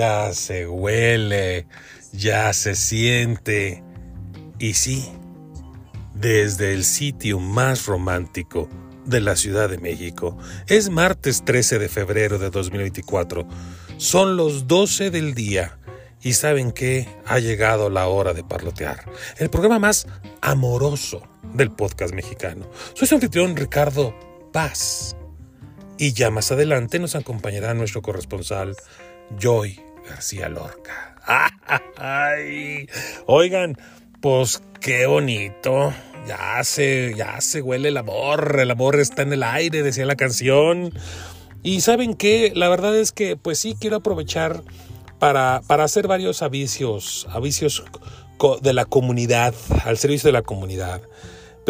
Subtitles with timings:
[0.00, 1.66] ya se huele,
[2.10, 3.84] ya se siente.
[4.58, 5.06] Y sí,
[6.14, 8.66] desde el sitio más romántico
[9.04, 10.38] de la Ciudad de México.
[10.68, 13.46] Es martes 13 de febrero de 2024.
[13.98, 15.78] Son los 12 del día.
[16.22, 19.04] Y saben que ha llegado la hora de parlotear.
[19.36, 20.06] El programa más
[20.40, 21.20] amoroso
[21.52, 22.70] del podcast mexicano.
[22.94, 24.14] Soy su anfitrión Ricardo
[24.50, 25.14] Paz.
[25.98, 28.74] Y ya más adelante nos acompañará nuestro corresponsal
[29.38, 31.16] Joy García Lorca.
[31.96, 32.88] ¡Ay!
[33.26, 33.76] Oigan,
[34.20, 35.92] pues qué bonito.
[36.26, 38.58] Ya se, ya se huele el amor.
[38.60, 40.92] El amor está en el aire, decía la canción.
[41.62, 44.62] Y saben qué, la verdad es que pues sí quiero aprovechar
[45.18, 47.84] para, para hacer varios avisos, avisos
[48.62, 51.02] de la comunidad, al servicio de la comunidad.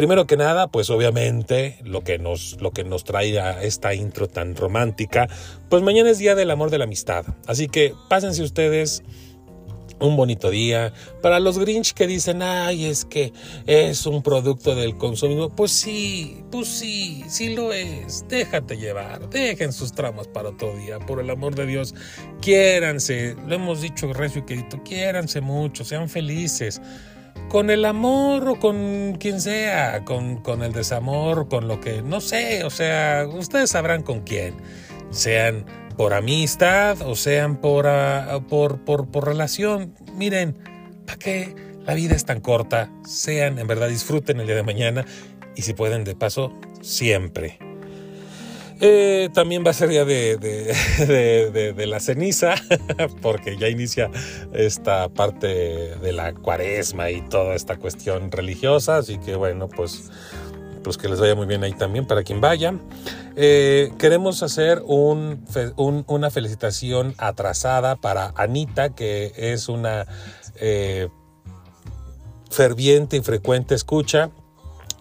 [0.00, 4.28] Primero que nada, pues obviamente lo que nos, lo que nos trae a esta intro
[4.28, 5.28] tan romántica,
[5.68, 7.26] pues mañana es Día del Amor de la Amistad.
[7.46, 9.02] Así que pásense ustedes
[10.00, 10.94] un bonito día.
[11.20, 13.34] Para los Grinch que dicen, ay, es que
[13.66, 18.24] es un producto del consumismo, pues sí, pues sí, sí lo es.
[18.26, 21.94] Déjate llevar, dejen sus tramas para otro día, por el amor de Dios.
[22.40, 26.80] Quiéranse, lo hemos dicho recio y querido, quiéranse mucho, sean felices
[27.50, 32.20] con el amor o con quien sea, con, con, el desamor, con lo que, no
[32.20, 34.54] sé, o sea, ustedes sabrán con quién,
[35.10, 37.88] sean por amistad o sean por,
[38.48, 39.94] por, por, por, relación.
[40.14, 40.56] Miren,
[41.04, 42.88] ¿para qué la vida es tan corta?
[43.04, 45.04] Sean, en verdad, disfruten el día de mañana
[45.56, 47.69] y si pueden, de paso, siempre.
[48.82, 52.54] Eh, también va a ser día de, de, la ceniza,
[53.22, 54.10] porque ya inicia
[54.54, 55.46] esta parte
[55.96, 60.10] de la cuaresma y toda esta cuestión religiosa, así que bueno, pues,
[60.82, 62.74] pues que les vaya muy bien ahí también para quien vaya.
[63.36, 65.44] Eh, queremos hacer un,
[65.76, 70.06] una felicitación atrasada para Anita, que es una
[70.56, 71.08] eh,
[72.50, 74.30] ferviente y frecuente escucha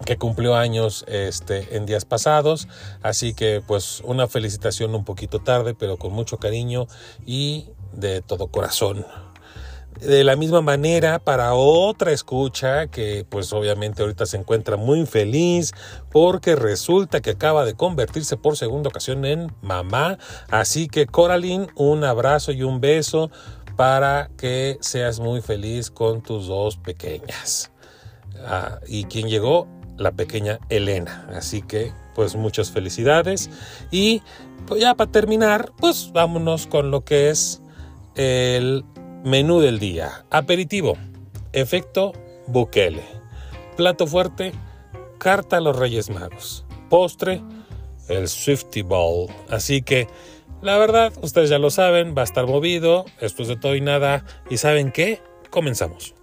[0.06, 2.68] que cumplió años este, en días pasados.
[3.02, 6.88] Así que pues una felicitación un poquito tarde, pero con mucho cariño
[7.26, 9.06] y de todo corazón.
[10.00, 15.74] De la misma manera, para otra escucha que pues obviamente ahorita se encuentra muy feliz
[16.09, 20.18] porque resulta que acaba de convertirse por segunda ocasión en mamá.
[20.50, 23.30] Así que Coraline, un abrazo y un beso
[23.76, 27.72] para que seas muy feliz con tus dos pequeñas.
[28.46, 29.68] Ah, y quien llegó
[30.00, 31.30] la pequeña Elena.
[31.36, 33.50] Así que pues muchas felicidades
[33.92, 34.22] y
[34.66, 37.62] pues ya para terminar pues vámonos con lo que es
[38.16, 38.84] el
[39.24, 40.26] menú del día.
[40.32, 40.98] Aperitivo,
[41.54, 42.14] efecto
[42.48, 43.04] Bukele.
[43.78, 44.54] Plato fuerte,
[45.20, 46.66] carta a los Reyes Magos.
[46.90, 47.42] Postre,
[48.08, 49.28] el Swifty Ball.
[49.50, 50.08] Así que
[50.62, 53.82] la verdad, ustedes ya lo saben, va a estar movido, esto es de todo y
[53.82, 54.26] nada.
[54.50, 55.22] ¿Y saben qué?
[55.50, 56.16] Comenzamos.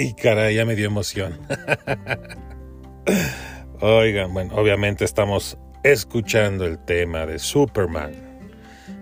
[0.00, 1.38] Ay, caray, ya me dio emoción.
[3.82, 8.12] Oigan, bueno, obviamente estamos escuchando el tema de Superman,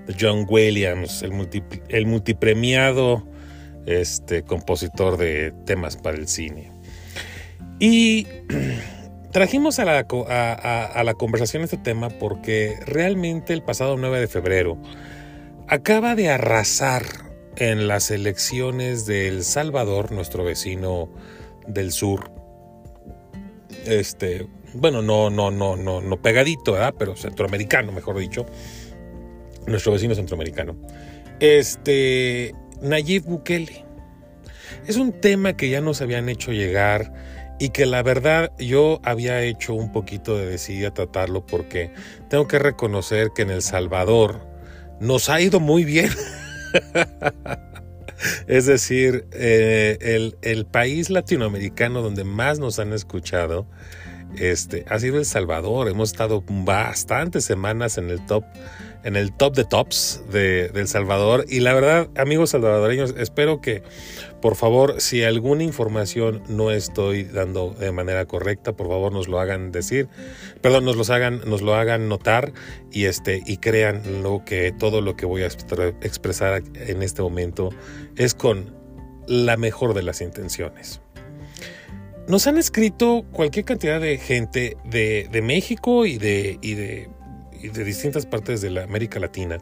[0.08, 1.30] de John Williams, el,
[1.88, 3.24] el multipremiado
[3.86, 6.72] este, compositor de temas para el cine.
[7.78, 8.26] Y
[9.30, 14.76] trajimos a la, a la conversación este tema porque realmente el pasado 9 de febrero
[15.68, 17.27] acaba de arrasar
[17.58, 21.08] en las elecciones de El Salvador, nuestro vecino
[21.66, 22.30] del sur.
[23.84, 26.94] Este, bueno, no, no, no, no, no pegadito, ¿verdad?
[26.96, 28.46] Pero centroamericano, mejor dicho.
[29.66, 30.76] Nuestro vecino centroamericano.
[31.40, 33.84] Este, Nayib Bukele.
[34.86, 37.12] Es un tema que ya nos habían hecho llegar
[37.58, 41.92] y que la verdad yo había hecho un poquito de decidir a tratarlo porque
[42.30, 44.46] tengo que reconocer que en El Salvador
[45.00, 46.10] nos ha ido muy bien.
[48.46, 53.66] es decir, eh, el, país latinoamericano donde más nos han escuchado
[54.36, 55.88] este, ha sido El Salvador.
[55.88, 58.44] Hemos estado bastantes semanas en el top
[59.04, 61.44] en el top de tops de, El Salvador.
[61.48, 63.82] Y la verdad, amigos salvadoreños, espero que,
[64.40, 69.40] por favor, si alguna información no estoy dando de manera correcta, por favor nos lo
[69.40, 70.08] hagan decir,
[70.60, 72.52] perdón, nos los hagan, nos lo hagan notar
[72.90, 77.70] y este, y crean lo que todo lo que voy a expresar en este momento
[78.16, 78.74] es con
[79.26, 81.00] la mejor de las intenciones.
[82.28, 87.08] Nos han escrito cualquier cantidad de gente de, de México y de, y de
[87.62, 89.58] de distintas partes de la América Latina,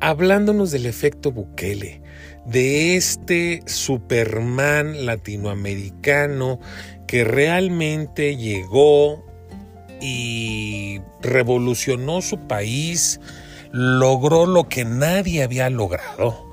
[0.00, 2.02] hablándonos del efecto Bukele,
[2.46, 6.60] de este Superman latinoamericano
[7.06, 9.24] que realmente llegó
[10.00, 13.20] y revolucionó su país,
[13.72, 16.52] logró lo que nadie había logrado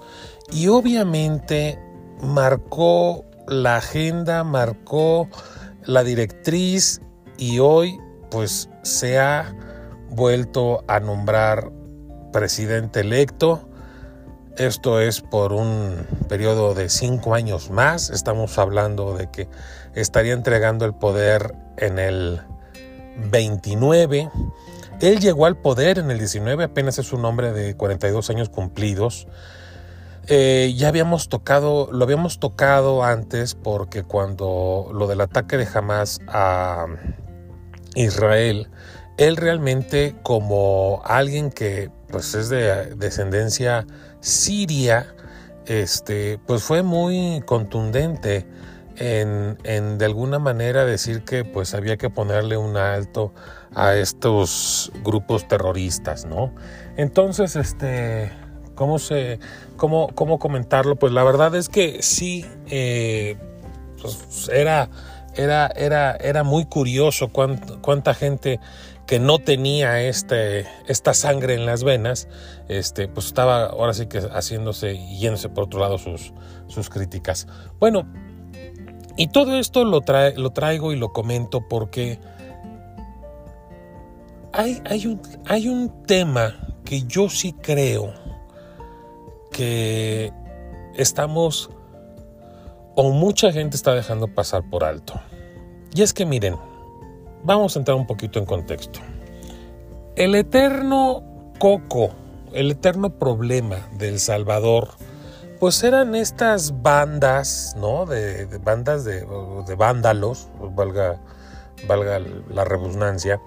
[0.52, 1.80] y obviamente
[2.22, 5.30] marcó la agenda, marcó
[5.86, 7.02] la directriz
[7.38, 7.98] y hoy
[8.30, 9.56] pues se ha
[10.10, 11.72] vuelto a nombrar
[12.32, 13.68] presidente electo.
[14.58, 18.10] Esto es por un periodo de cinco años más.
[18.10, 19.48] Estamos hablando de que
[19.96, 22.42] estaría entregando el poder en el
[23.30, 24.30] 29.
[25.00, 29.28] Él llegó al poder en el 19, apenas es un hombre de 42 años cumplidos.
[30.28, 36.20] Eh, ya habíamos tocado, lo habíamos tocado antes porque cuando lo del ataque de Hamas
[36.28, 36.86] a
[37.96, 38.70] Israel,
[39.18, 43.88] él realmente como alguien que pues es de descendencia
[44.22, 45.14] siria,
[45.66, 48.48] este, pues fue muy contundente
[48.98, 53.34] en, en, de alguna manera decir que pues había que ponerle un alto
[53.74, 56.54] a estos grupos terroristas, ¿no?
[56.98, 58.32] Entonces, este,
[58.76, 59.40] ¿cómo se,
[59.78, 60.98] cómo, cómo comentarlo?
[60.98, 63.38] Pues la verdad es que sí, eh,
[64.02, 64.90] pues era,
[65.36, 68.60] era, era, era muy curioso cuánta gente
[69.12, 72.30] que no tenía este, esta sangre en las venas,
[72.70, 76.32] este, pues estaba ahora sí que haciéndose y yéndose por otro lado sus,
[76.68, 77.46] sus críticas.
[77.78, 78.10] Bueno,
[79.18, 80.00] y todo esto lo,
[80.38, 82.22] lo traigo y lo comento porque
[84.54, 86.56] hay, hay, un, hay un tema
[86.86, 88.14] que yo sí creo
[89.52, 90.32] que
[90.96, 91.70] estamos
[92.96, 95.20] o mucha gente está dejando pasar por alto.
[95.94, 96.56] Y es que miren,
[97.44, 99.00] Vamos a entrar un poquito en contexto.
[100.16, 101.24] El eterno
[101.60, 102.12] coco,
[102.54, 104.90] el eterno problema del Salvador,
[105.60, 108.06] pues eran estas bandas, ¿no?
[108.06, 109.26] De, bandas de,
[109.68, 111.20] de vándalos, pues valga,
[111.88, 113.40] valga la redundancia,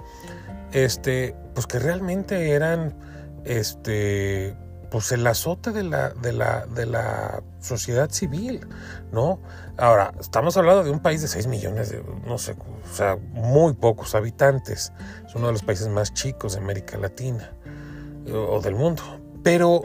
[0.73, 2.95] este, pues que realmente eran,
[3.45, 4.57] este,
[4.91, 8.67] pues el azote de la, de la, de la sociedad civil,
[9.11, 9.41] ¿no?
[9.77, 12.55] Ahora, estamos hablando de un país de 6 millones de, no sé,
[12.95, 14.93] o sea, muy pocos habitantes.
[15.27, 17.53] Es uno de los países más chicos de América Latina
[18.33, 19.03] o del mundo.
[19.43, 19.83] Pero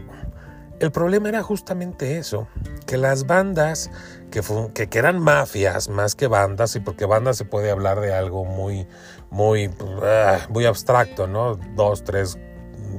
[0.79, 2.47] el problema era justamente eso,
[2.85, 3.89] que las bandas,
[4.29, 4.43] que,
[4.87, 8.87] que, eran mafias más que bandas, y porque bandas se puede hablar de algo muy,
[9.31, 9.71] muy,
[10.03, 11.55] ah, muy abstracto, ¿no?
[11.75, 12.37] Dos, tres,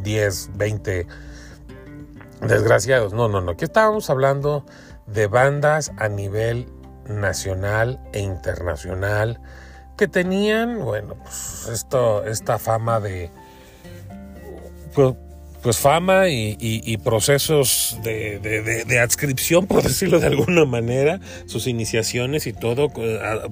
[0.03, 1.07] diez, veinte
[2.41, 3.13] desgraciados.
[3.13, 3.53] No, no, no.
[3.53, 4.67] Aquí estábamos hablando
[5.07, 6.67] de bandas a nivel
[7.07, 9.41] nacional e internacional
[10.01, 13.29] que tenían, bueno, pues esto, esta fama de,
[14.95, 15.15] pues,
[15.63, 22.89] pues fama y, procesos de, adscripción, por decirlo de alguna manera, sus iniciaciones y todo,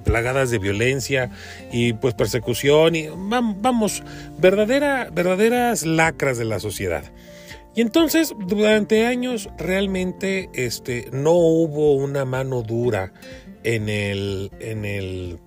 [0.04, 1.30] plagadas de violencia
[1.70, 4.02] y pues persecución y vamos,
[4.38, 7.04] verdadera, verdaderas lacras de la sociedad.
[7.74, 13.12] Y entonces, durante años, realmente este, no hubo una mano dura
[13.64, 15.38] en el, en el,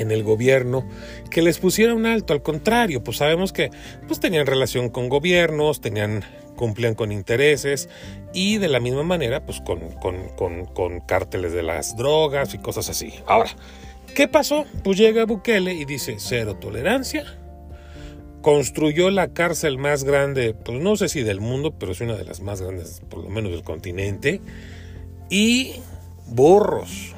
[0.00, 0.88] en el gobierno
[1.30, 2.32] que les pusiera un alto.
[2.32, 3.70] Al contrario, pues sabemos que
[4.06, 6.24] pues, tenían relación con gobiernos, tenían
[6.56, 7.88] cumplían con intereses
[8.34, 12.58] y de la misma manera pues con, con, con, con cárteles de las drogas y
[12.58, 13.14] cosas así.
[13.26, 13.50] Ahora,
[14.16, 14.66] ¿qué pasó?
[14.82, 17.38] Pues llega Bukele y dice cero tolerancia
[18.42, 22.24] construyó la cárcel más grande, pues no sé si del mundo, pero es una de
[22.24, 24.40] las más grandes, por lo menos del continente,
[25.28, 25.74] y
[26.26, 27.14] burros,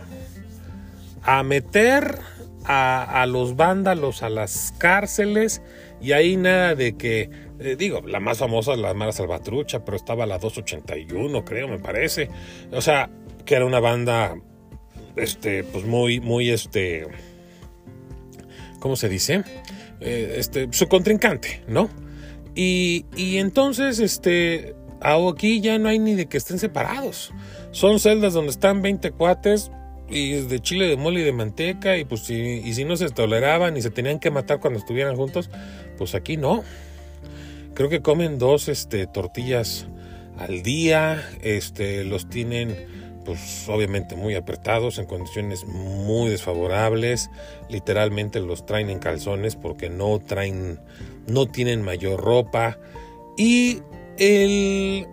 [1.23, 2.19] a meter
[2.64, 5.62] a, los vándalos a las cárceles
[6.00, 9.97] y ahí nada de que, eh, digo, la más famosa es la Mara Salvatrucha, pero
[9.97, 12.29] estaba la 281, creo, me parece.
[12.73, 13.11] O sea,
[13.45, 14.37] que era una banda,
[15.17, 17.07] este, pues muy, muy, este,
[18.79, 19.43] ¿cómo se dice?
[20.00, 21.90] Eh, este, su contrincante, ¿no?
[22.55, 23.07] Y,
[23.38, 27.33] entonces, este, aquí ya no hay ni de que estén separados.
[27.71, 29.71] Son celdas donde están 20 cuates
[30.11, 33.76] y de chile de mole y de manteca y pues y si no se toleraban
[33.76, 35.50] y se tenían que matar cuando estuvieran juntos,
[35.97, 36.64] pues aquí no.
[37.75, 39.87] Creo que comen dos este, tortillas
[40.38, 42.76] al día, este, los tienen
[43.25, 47.31] pues obviamente muy apretados, en condiciones muy desfavorables,
[47.69, 50.81] literalmente los traen en calzones porque no traen,
[51.26, 52.79] no tienen mayor ropa
[53.37, 53.83] y
[54.19, 55.07] el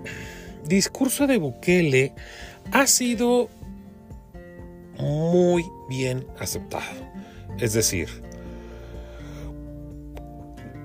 [0.65, 2.13] discurso de Bukele
[2.71, 3.49] ha sido
[4.99, 7.07] muy bien aceptado.
[7.59, 8.07] Es decir,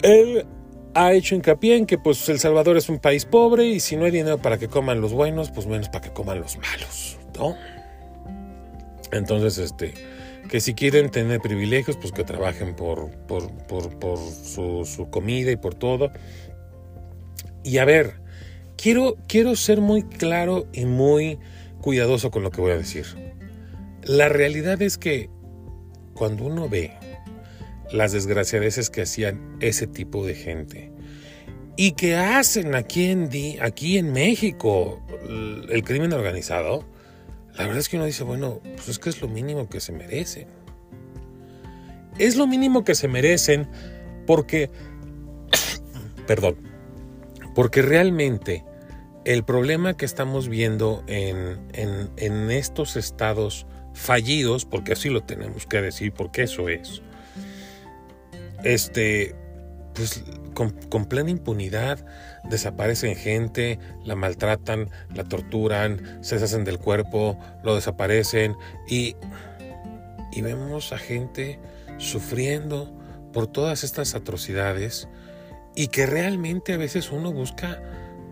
[0.02, 0.46] él
[0.94, 4.04] ha hecho hincapié en que pues El Salvador es un país pobre y si no
[4.04, 7.56] hay dinero para que coman los buenos, pues menos para que coman los malos, ¿no?
[9.12, 9.94] Entonces, este,
[10.48, 15.56] que si quieren tener privilegios, pues que trabajen por, por, por, su, su, comida y
[15.56, 16.10] por todo.
[17.62, 18.14] Y a ver,
[18.76, 21.38] quiero, quiero ser muy claro y muy
[21.80, 23.31] cuidadoso con lo que voy a decir.
[24.04, 25.30] La realidad es que
[26.14, 26.92] cuando uno ve
[27.92, 30.92] las desgraciadeces que hacían ese tipo de gente
[31.76, 33.30] y que hacen aquí en,
[33.60, 35.00] aquí en México
[35.70, 36.84] el crimen organizado,
[37.56, 39.92] la verdad es que uno dice, bueno, pues es que es lo mínimo que se
[39.92, 40.48] merecen.
[42.18, 43.68] Es lo mínimo que se merecen
[44.26, 44.70] porque,
[46.26, 46.56] perdón,
[47.54, 48.64] porque realmente
[49.24, 55.66] el problema que estamos viendo en, en, en estos estados fallidos, porque así lo tenemos
[55.66, 57.02] que decir, porque eso es,
[58.64, 59.34] este,
[59.94, 62.04] pues con, plena impunidad
[62.44, 68.56] desaparecen gente, la maltratan, la torturan, se deshacen del cuerpo, lo desaparecen
[68.88, 69.16] y,
[70.32, 71.58] y vemos a gente
[71.98, 72.92] sufriendo
[73.32, 75.08] por todas estas atrocidades
[75.74, 77.80] y que realmente a veces uno busca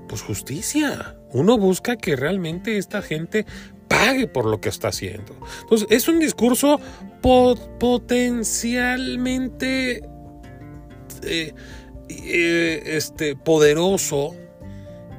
[0.09, 1.17] pues justicia.
[1.33, 3.47] Uno busca que realmente esta gente
[3.91, 5.35] pague por lo que está haciendo.
[5.63, 6.79] Entonces, es un discurso
[7.21, 10.09] potencialmente
[11.25, 11.53] eh,
[12.09, 14.37] eh, este, poderoso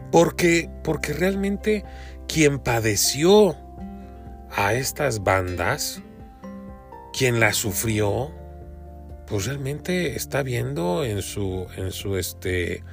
[0.10, 1.84] porque, porque realmente
[2.30, 3.58] quien padeció
[4.50, 6.02] a estas bandas,
[7.12, 8.32] quien las sufrió,
[9.28, 12.86] pues realmente está viendo en su, en su, este,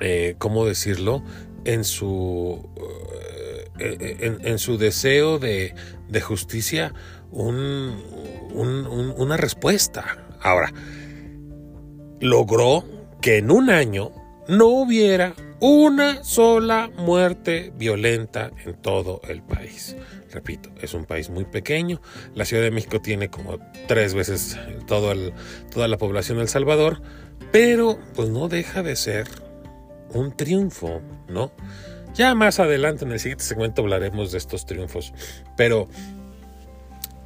[0.00, 1.22] eh, ¿cómo decirlo?
[1.64, 2.68] En su,
[3.78, 5.74] en, su deseo de,
[6.22, 6.94] justicia
[7.30, 7.96] un,
[8.54, 10.26] una respuesta.
[10.40, 10.72] Ahora,
[12.20, 12.84] logró
[13.20, 14.12] que en un año
[14.48, 19.96] no hubiera una sola muerte violenta en todo el país.
[20.32, 22.00] Repito, es un país muy pequeño.
[22.34, 25.14] La Ciudad de México tiene como tres veces toda
[25.88, 27.00] la población de El Salvador,
[27.52, 29.28] pero pues no deja de ser
[30.12, 31.52] un triunfo, ¿no?
[32.14, 35.12] Ya más adelante en el siguiente segmento hablaremos de estos triunfos,
[35.56, 35.88] pero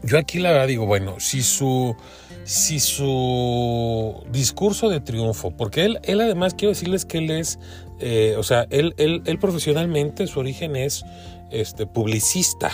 [0.02, 1.96] yo aquí la verdad digo, bueno, si su
[2.44, 7.58] si su discurso de triunfo, porque él, él además quiero decirles que él es,
[7.98, 11.04] eh, o sea, él, él, él, profesionalmente su origen es
[11.50, 12.70] este, publicista.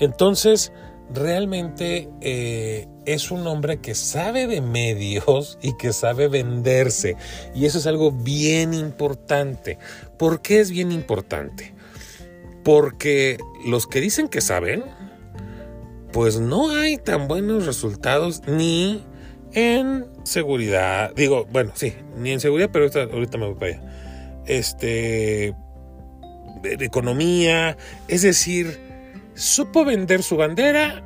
[0.00, 0.72] Entonces,
[1.12, 7.16] realmente eh, es un hombre que sabe de medios y que sabe venderse.
[7.54, 9.78] Y eso es algo bien importante.
[10.18, 11.74] ¿Por qué es bien importante?
[12.64, 14.84] Porque los que dicen que saben,
[16.12, 19.04] pues no hay tan buenos resultados ni
[19.52, 21.12] en seguridad.
[21.14, 24.42] Digo, bueno, sí, ni en seguridad, pero ahorita, me voy para allá.
[24.46, 25.54] Este,
[26.62, 27.76] de economía,
[28.08, 28.78] es decir,
[29.34, 31.02] supo vender su bandera,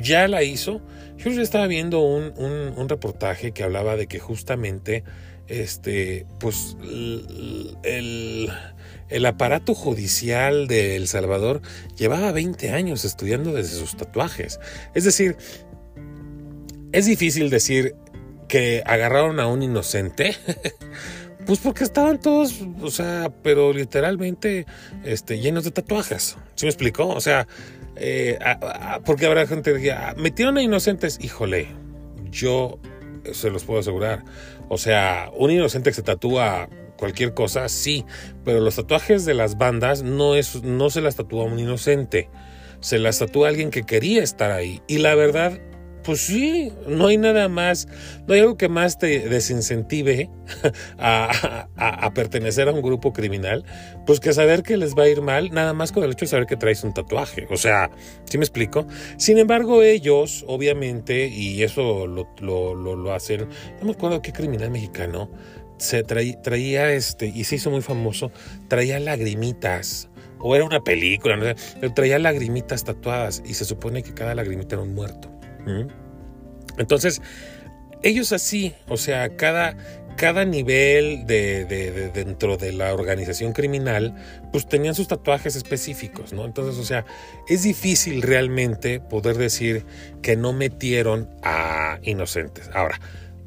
[0.00, 0.80] ya la hizo.
[1.18, 5.04] Yo estaba viendo un, un reportaje que hablaba de que justamente,
[5.52, 8.50] este, pues, el
[9.12, 11.60] el aparato judicial de El Salvador
[11.96, 14.58] llevaba 20 años estudiando desde sus tatuajes.
[14.94, 15.36] Es decir,
[16.92, 17.94] es difícil decir
[18.48, 20.36] que agarraron a un inocente.
[21.44, 24.64] Pues porque estaban todos, o sea, pero literalmente
[25.02, 26.36] este, llenos de tatuajes.
[26.54, 27.08] ¿Sí me explicó?
[27.08, 27.48] O sea,
[27.96, 28.38] eh,
[29.04, 31.18] porque habrá gente que ah, metieron a inocentes.
[31.20, 31.66] Híjole,
[32.30, 32.78] yo
[33.32, 34.22] se los puedo asegurar.
[34.68, 38.04] O sea, un inocente que se tatúa cualquier cosa, sí,
[38.44, 42.30] pero los tatuajes de las bandas no, es, no se las tatúa un inocente,
[42.80, 44.82] se las tatúa alguien que quería estar ahí.
[44.86, 45.60] Y la verdad,
[46.02, 47.88] pues sí, no hay nada más,
[48.26, 50.30] no hay algo que más te desincentive
[50.98, 53.64] a, pertenecer a un grupo criminal,
[54.06, 56.30] pues que saber que les va a ir mal, nada más con el hecho de
[56.30, 57.46] saber que traes un tatuaje.
[57.50, 57.90] O sea,
[58.24, 58.86] ¿sí me explico?
[59.16, 63.48] Sin embargo, ellos, obviamente, y eso lo, lo, lo hacen,
[63.80, 65.30] no me acuerdo qué criminal mexicano,
[65.82, 68.30] se traía, este, y se hizo muy famoso,
[68.68, 74.34] traía lagrimitas o era una película, no traía lagrimitas tatuadas y se supone que cada
[74.34, 75.30] lagrimita era un muerto.
[76.78, 77.20] Entonces,
[78.02, 79.76] ellos así, o sea, cada,
[80.16, 84.14] cada nivel de, dentro de la organización criminal,
[84.52, 86.44] pues tenían sus tatuajes específicos, ¿no?
[86.44, 87.04] Entonces, o sea,
[87.48, 89.84] es difícil realmente poder decir
[90.20, 92.70] que no metieron a inocentes.
[92.74, 93.00] Ahora,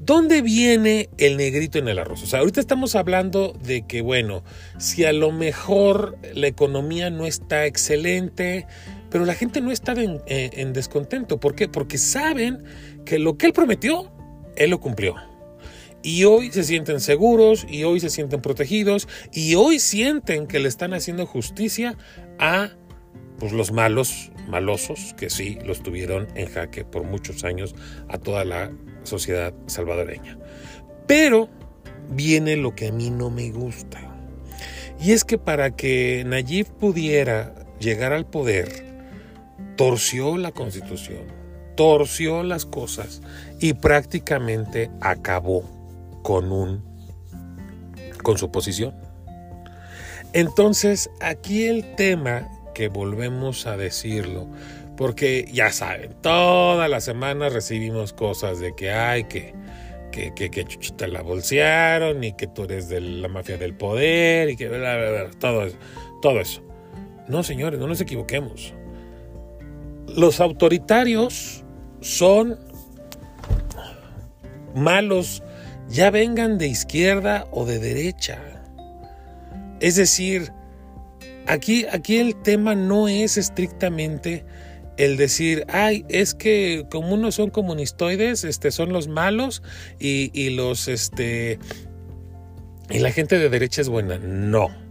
[0.05, 2.21] ¿Dónde viene el negrito en el arroz?
[2.21, 4.43] O sea, ahorita estamos hablando de que, bueno,
[4.77, 8.67] si a lo mejor la economía no está excelente,
[9.09, 11.39] pero la gente no está en, en descontento.
[11.39, 11.67] ¿Por qué?
[11.67, 12.63] Porque saben
[13.05, 14.11] que lo que él prometió,
[14.55, 15.15] él lo cumplió.
[16.01, 20.67] Y hoy se sienten seguros, y hoy se sienten protegidos, y hoy sienten que le
[20.67, 21.97] están haciendo justicia
[22.37, 22.69] a
[23.39, 27.73] pues, los malos, malosos, que sí los tuvieron en jaque por muchos años
[28.07, 28.71] a toda la
[29.03, 30.37] sociedad salvadoreña.
[31.07, 31.49] Pero
[32.09, 33.99] viene lo que a mí no me gusta.
[34.99, 38.94] Y es que para que Nayib pudiera llegar al poder,
[39.75, 41.23] torció la constitución,
[41.75, 43.21] torció las cosas
[43.59, 45.63] y prácticamente acabó
[46.23, 46.83] con un
[48.23, 48.95] con su posición.
[50.33, 54.47] Entonces, aquí el tema que volvemos a decirlo
[54.97, 59.53] porque ya saben, todas las semanas recibimos cosas de que hay que,
[60.11, 64.55] que, que, Chuchita la bolsearon y que tú eres de la mafia del poder y
[64.55, 64.67] que
[65.39, 65.77] todo, eso,
[66.21, 66.61] todo eso.
[67.27, 68.73] No, señores, no nos equivoquemos.
[70.07, 71.63] Los autoritarios
[72.01, 72.59] son
[74.75, 75.43] malos,
[75.89, 78.39] ya vengan de izquierda o de derecha.
[79.79, 80.51] Es decir,
[81.47, 84.45] aquí, aquí el tema no es estrictamente
[84.97, 89.61] el decir, ay, es que como unos son comunistoides, este, son los malos
[89.99, 91.59] y, y los, este,
[92.89, 94.17] y la gente de derecha es buena.
[94.17, 94.84] No.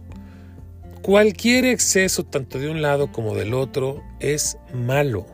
[1.05, 5.27] Cualquier exceso, tanto de un lado como del otro, es malo.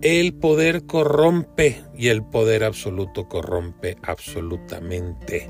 [0.00, 5.48] El poder corrompe y el poder absoluto corrompe absolutamente.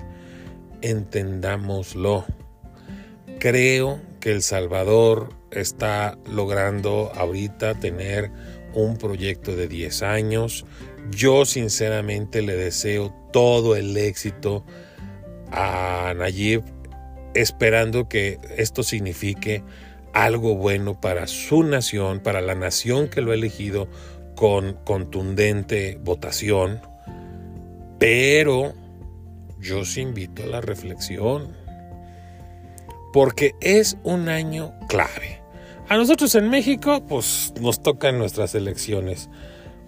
[0.83, 2.27] Entendámoslo.
[3.39, 8.31] Creo que El Salvador está logrando ahorita tener
[8.75, 10.67] un proyecto de 10 años.
[11.11, 14.67] Yo sinceramente le deseo todo el éxito
[15.51, 16.65] a Nayib,
[17.35, 19.63] esperando que esto signifique
[20.13, 23.89] algo bueno para su nación, para la nación que lo ha elegido
[24.35, 26.81] con contundente votación.
[27.99, 28.75] Pero
[29.61, 31.57] yo os invito a la reflexión
[33.13, 35.41] porque es un año clave.
[35.89, 39.29] A nosotros en México, pues nos tocan nuestras elecciones,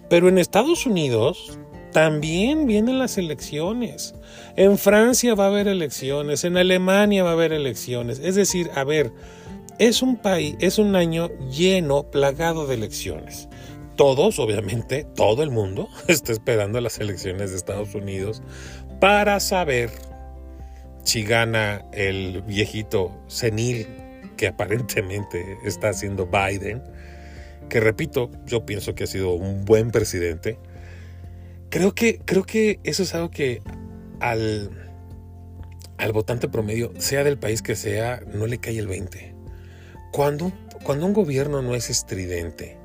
[0.09, 1.59] pero en Estados Unidos
[1.95, 4.15] también vienen las elecciones.
[4.57, 8.19] En Francia va a haber elecciones, en Alemania va a haber elecciones.
[8.19, 9.13] Es decir, a ver,
[9.79, 13.47] es un país, es un año lleno, plagado de elecciones.
[13.95, 18.41] Todos, obviamente, todo el mundo está esperando las elecciones de Estados Unidos
[18.99, 19.89] para saber
[21.05, 23.87] si gana el viejito senil
[24.35, 26.83] que aparentemente está haciendo Biden,
[27.69, 30.59] que repito, yo pienso que ha sido un buen presidente,
[31.75, 33.61] creo que, creo que eso es algo que
[34.21, 34.71] al,
[35.97, 39.35] al votante promedio, sea del país que sea, no le cae el 20.
[40.13, 42.77] Cuando, cuando un gobierno no es estridente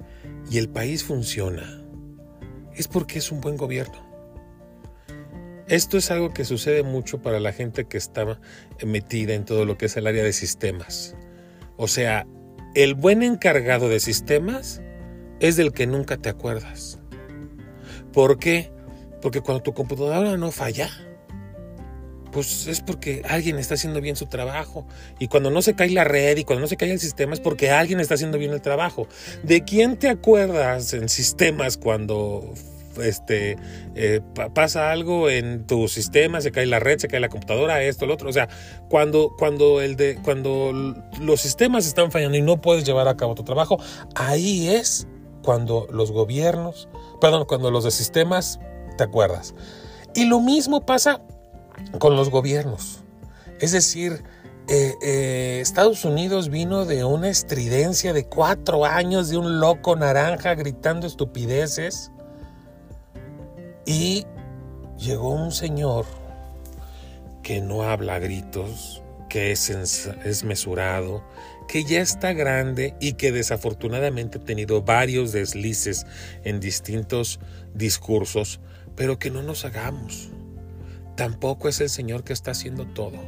[0.50, 1.84] y el país funciona,
[2.74, 4.10] es porque es un buen gobierno.
[5.68, 8.40] Esto es algo que sucede mucho para la gente que está
[8.84, 11.14] metida en todo lo que es el área de sistemas.
[11.76, 12.26] O sea,
[12.74, 14.82] el buen encargado de sistemas
[15.38, 16.98] es del que nunca te acuerdas.
[18.12, 18.72] ¿Por qué?
[19.20, 20.90] Porque cuando tu computadora no falla,
[22.32, 24.86] pues es porque alguien está haciendo bien su trabajo.
[25.18, 27.40] Y cuando no se cae la red y cuando no se cae el sistema es
[27.40, 29.06] porque alguien está haciendo bien el trabajo.
[29.42, 32.52] ¿De quién te acuerdas en sistemas cuando
[33.02, 33.56] este,
[33.94, 34.20] eh,
[34.54, 38.14] pasa algo en tu sistema, se cae la red, se cae la computadora, esto, lo
[38.14, 38.28] otro.
[38.28, 38.48] O sea,
[38.88, 40.72] cuando, cuando, el de, cuando
[41.20, 43.78] los sistemas están fallando y no puedes llevar a cabo tu trabajo,
[44.14, 45.06] ahí es
[45.42, 46.88] cuando los gobiernos,
[47.20, 48.60] perdón, cuando los de sistemas
[49.00, 49.54] te acuerdas.
[50.14, 51.22] Y lo mismo pasa
[51.98, 53.00] con los gobiernos.
[53.58, 54.22] Es decir,
[54.68, 60.54] eh, eh, Estados Unidos vino de una estridencia de cuatro años de un loco naranja
[60.54, 62.12] gritando estupideces
[63.86, 64.26] y
[64.98, 66.04] llegó un señor
[67.42, 71.24] que no habla gritos, que es, es mesurado,
[71.70, 76.04] que ya está grande y que desafortunadamente ha tenido varios deslices
[76.42, 77.38] en distintos
[77.74, 78.60] discursos,
[78.96, 80.30] pero que no nos hagamos.
[81.16, 83.18] Tampoco es el Señor que está haciendo todo.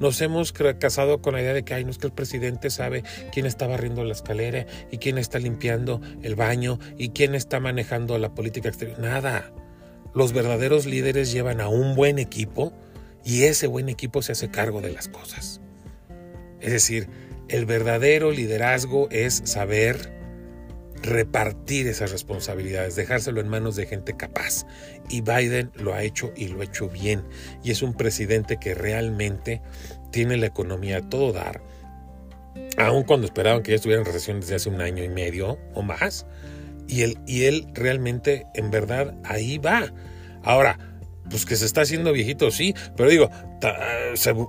[0.00, 3.02] Nos hemos casado con la idea de que, ay, no es que el presidente sabe
[3.32, 8.16] quién está barriendo la escalera y quién está limpiando el baño y quién está manejando
[8.18, 8.98] la política exterior.
[9.00, 9.52] Nada.
[10.14, 12.72] Los verdaderos líderes llevan a un buen equipo
[13.24, 15.60] y ese buen equipo se hace cargo de las cosas.
[16.60, 17.08] Es decir,
[17.48, 20.17] el verdadero liderazgo es saber
[21.02, 24.66] repartir esas responsabilidades, dejárselo en manos de gente capaz.
[25.08, 27.24] Y Biden lo ha hecho y lo ha hecho bien.
[27.62, 29.62] Y es un presidente que realmente
[30.10, 31.62] tiene la economía a todo dar.
[32.76, 35.82] Aun cuando esperaban que ya estuviera en recesión desde hace un año y medio o
[35.82, 36.26] más.
[36.86, 39.92] Y él, y él realmente, en verdad, ahí va.
[40.42, 40.78] Ahora,
[41.30, 43.30] pues que se está haciendo viejito, sí, pero digo,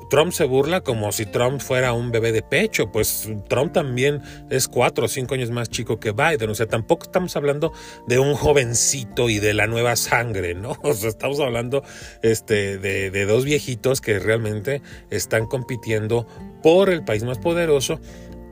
[0.10, 4.68] Trump se burla como si Trump fuera un bebé de pecho, pues Trump también es
[4.68, 7.74] cuatro o cinco años más chico que Biden, o sea, tampoco estamos hablando
[8.08, 10.78] de un jovencito y de la nueva sangre, ¿no?
[10.90, 11.84] O sea, estamos hablando
[12.24, 16.26] este, de, de dos viejitos que realmente están compitiendo
[16.64, 18.00] por el país más poderoso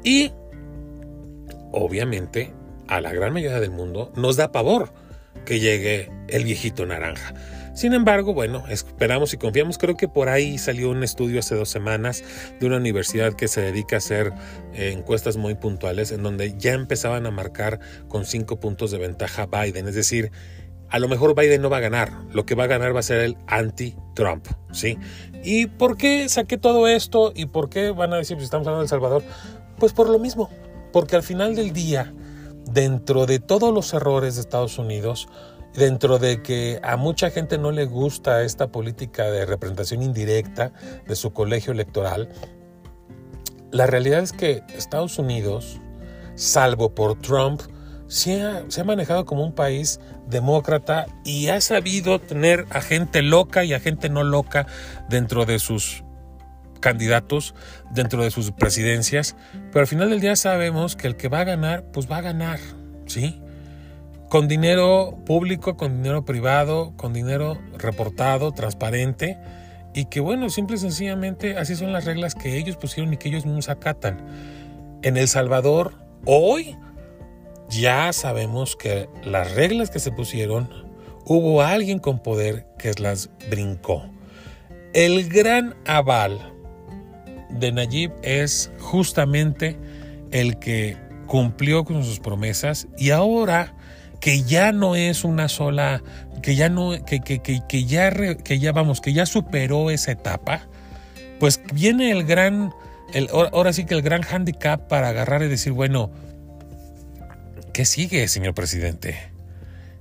[0.04, 0.32] y
[1.72, 2.54] obviamente
[2.88, 4.94] a la gran mayoría del mundo nos da pavor
[5.46, 7.34] que llegue el viejito naranja.
[7.78, 9.78] Sin embargo, bueno, esperamos y confiamos.
[9.78, 12.24] Creo que por ahí salió un estudio hace dos semanas
[12.60, 14.34] de una universidad que se dedica a hacer
[14.74, 19.46] eh, encuestas muy puntuales en donde ya empezaban a marcar con cinco puntos de ventaja
[19.46, 19.88] Biden.
[19.88, 20.32] Es decir,
[20.90, 22.14] a lo mejor Biden no va a ganar.
[22.32, 24.98] Lo que va a ganar va a ser el anti-Trump, ¿sí?
[25.44, 27.32] ¿Y por qué saqué todo esto?
[27.36, 29.24] ¿Y por qué van a decir, si estamos hablando de El Salvador?
[29.78, 30.50] Pues por lo mismo.
[30.92, 32.12] Porque al final del día,
[32.72, 35.30] dentro de todos los errores de Estados Unidos,
[35.78, 40.74] dentro de que a mucha gente no le gusta esta política de representación indirecta
[41.08, 42.30] de su colegio electoral,
[43.72, 45.80] la realidad es que Estados Unidos,
[46.36, 47.62] salvo por Trump,
[48.08, 53.74] se ha, manejado como un país demócrata y ha sabido tener a gente loca y
[53.74, 54.66] a gente no loca
[55.10, 56.04] dentro de sus
[56.80, 57.54] candidatos,
[57.92, 59.36] dentro de sus presidencias,
[59.72, 62.22] pero al final del día sabemos que el que va a ganar, pues va a
[62.22, 62.60] ganar,
[63.06, 63.42] ¿sí?
[64.30, 69.38] Con dinero público, con dinero privado, con dinero reportado, transparente,
[69.94, 73.30] y que bueno, simple y sencillamente así son las reglas que ellos pusieron y que
[73.30, 74.26] ellos mismos acatan.
[75.02, 75.94] En El Salvador,
[76.26, 76.76] hoy
[77.70, 80.70] ya sabemos que las reglas que se pusieron,
[81.26, 84.06] hubo alguien con poder que las brincó.
[84.94, 86.54] El gran aval
[87.50, 89.78] de Nayib es justamente
[90.32, 93.76] el que cumplió con sus promesas y ahora
[94.20, 96.04] que ya no es una sola,
[96.42, 100.68] que ya no, que, que, que, ya, que ya vamos, que ya superó esa etapa,
[101.40, 102.74] pues viene el gran,
[103.14, 106.12] el, ahora sí que el gran handicap para agarrar y decir, bueno,
[107.74, 109.32] ¿qué sigue, señor presidente?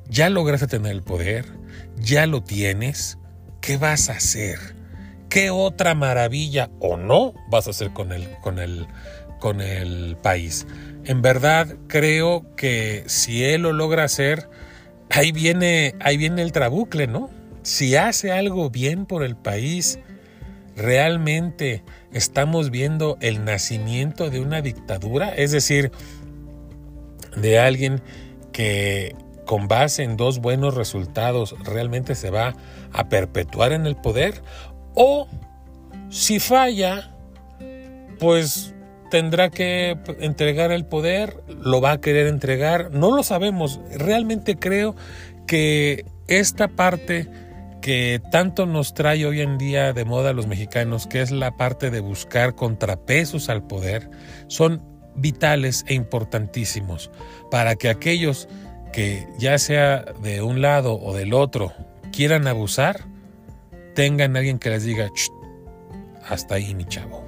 [0.09, 1.45] Ya lograste tener el poder,
[1.99, 3.19] ya lo tienes,
[3.61, 4.59] ¿qué vas a hacer?
[5.29, 8.87] ¿Qué otra maravilla o no vas a hacer con el, con el,
[9.41, 10.67] con el país?
[11.07, 14.49] En verdad creo que si él lo logra hacer,
[15.11, 17.31] ahí viene, ahí viene el trabucle, ¿no?
[17.63, 20.01] Si hace algo bien por el país,
[20.77, 25.91] realmente estamos viendo el nacimiento de una dictadura, es decir,
[27.37, 28.03] de alguien
[28.53, 29.15] que
[29.47, 32.55] con base en dos buenos resultados realmente se va
[32.93, 34.43] a perpetuar en el poder,
[34.95, 35.29] o
[36.09, 37.15] si falla,
[38.19, 38.75] pues
[39.11, 43.81] tendrá que entregar el poder, lo va a querer entregar, no lo sabemos.
[43.97, 44.95] Realmente creo
[45.47, 47.29] que esta parte
[47.81, 51.57] que tanto nos trae hoy en día de moda a los mexicanos, que es la
[51.57, 54.11] parte de buscar contrapesos al poder,
[54.49, 54.83] son
[55.15, 57.11] vitales e importantísimos
[57.51, 58.49] para que aquellos
[58.93, 61.73] que ya sea de un lado o del otro
[62.13, 63.05] quieran abusar,
[63.95, 65.11] tengan alguien que les diga,
[66.29, 67.26] hasta ahí mi chavo.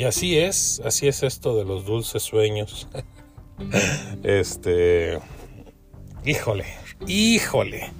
[0.00, 2.88] Y así es, así es esto de los dulces sueños.
[4.22, 5.18] este,
[6.24, 6.64] híjole,
[7.06, 7.92] híjole.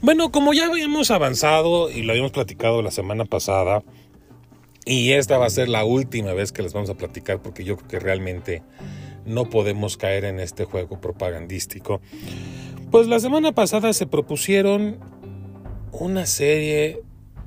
[0.00, 3.82] Bueno, como ya habíamos avanzado y lo habíamos platicado la semana pasada,
[4.86, 7.76] y esta va a ser la última vez que les vamos a platicar porque yo
[7.78, 8.62] creo que realmente
[9.26, 12.00] no podemos caer en este juego propagandístico.
[12.92, 15.00] Pues la semana pasada se propusieron
[15.90, 17.02] una serie,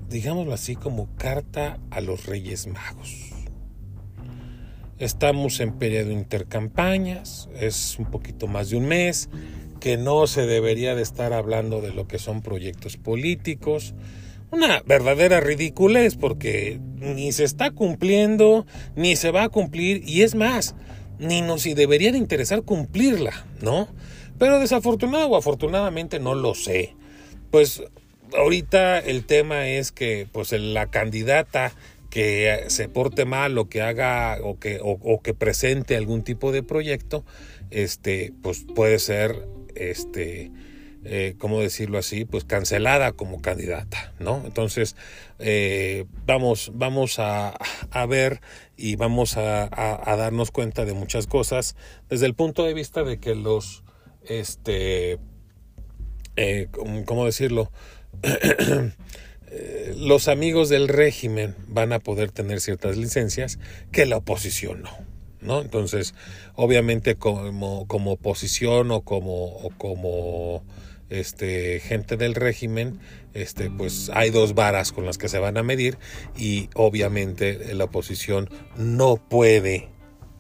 [0.10, 3.23] digámoslo así, como carta a los Reyes Magos.
[5.04, 9.30] Estamos en periodo de intercampañas, es un poquito más de un mes,
[9.82, 13.96] que no se debería de estar hablando de lo que son proyectos políticos.
[14.50, 20.36] Una verdadera ridiculez porque ni se está cumpliendo, ni se va a cumplir, y es
[20.36, 20.74] más,
[21.20, 23.90] ni nos debería de interesar cumplirla, ¿no?
[24.40, 26.96] Pero desafortunado o afortunadamente no lo sé.
[27.52, 27.84] Pues
[28.38, 31.74] ahorita el tema es que pues la candidata
[32.14, 36.62] que se porte mal o que haga o que, o, que presente algún tipo de
[36.62, 37.26] proyecto,
[37.72, 40.52] este, pues puede ser, este,
[41.06, 42.24] eh, ¿cómo decirlo así?
[42.24, 44.44] Pues cancelada como candidata, ¿no?
[44.46, 44.96] Entonces,
[45.40, 47.58] eh, vamos, vamos a,
[48.08, 48.42] ver
[48.78, 49.68] y vamos a,
[50.16, 51.76] darnos cuenta de muchas cosas
[52.10, 53.84] desde el punto de vista de que los,
[54.24, 55.18] este,
[56.36, 56.68] eh,
[57.08, 57.72] ¿cómo decirlo?
[59.56, 63.60] Eh, los amigos del régimen van a poder tener ciertas licencias
[63.92, 64.90] que la oposición no.
[65.42, 65.62] ¿no?
[65.62, 66.16] Entonces,
[66.56, 70.64] obviamente como, como oposición o como, como
[71.10, 73.00] este, gente del régimen,
[73.36, 76.00] este, pues hay dos varas con las que se van a medir
[76.36, 79.90] y obviamente la oposición no puede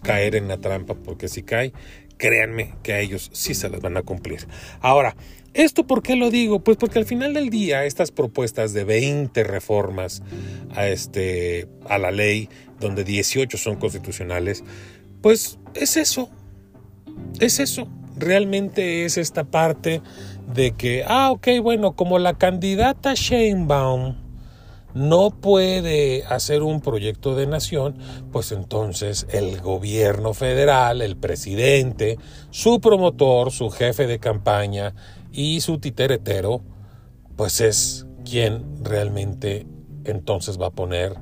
[0.01, 1.71] caer en la trampa porque si cae,
[2.17, 4.47] créanme que a ellos sí se las van a cumplir.
[4.79, 5.15] Ahora,
[5.53, 6.61] ¿Esto por qué lo digo?
[6.61, 10.23] Pues porque al final del día estas propuestas de 20 reformas
[10.75, 14.63] a, este, a la ley, donde 18 son constitucionales,
[15.21, 16.29] pues es eso,
[17.39, 17.87] es eso.
[18.15, 20.01] Realmente es esta parte
[20.53, 24.15] de que, ah, ok, bueno, como la candidata Sheinbaum
[24.93, 27.97] no puede hacer un proyecto de nación,
[28.31, 32.19] pues entonces el gobierno federal, el presidente,
[32.51, 34.93] su promotor, su jefe de campaña,
[35.33, 36.61] y su titeretero,
[37.35, 39.65] pues es quien realmente
[40.05, 41.15] entonces va a poner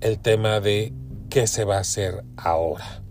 [0.00, 0.92] el tema de
[1.30, 3.02] qué se va a hacer ahora.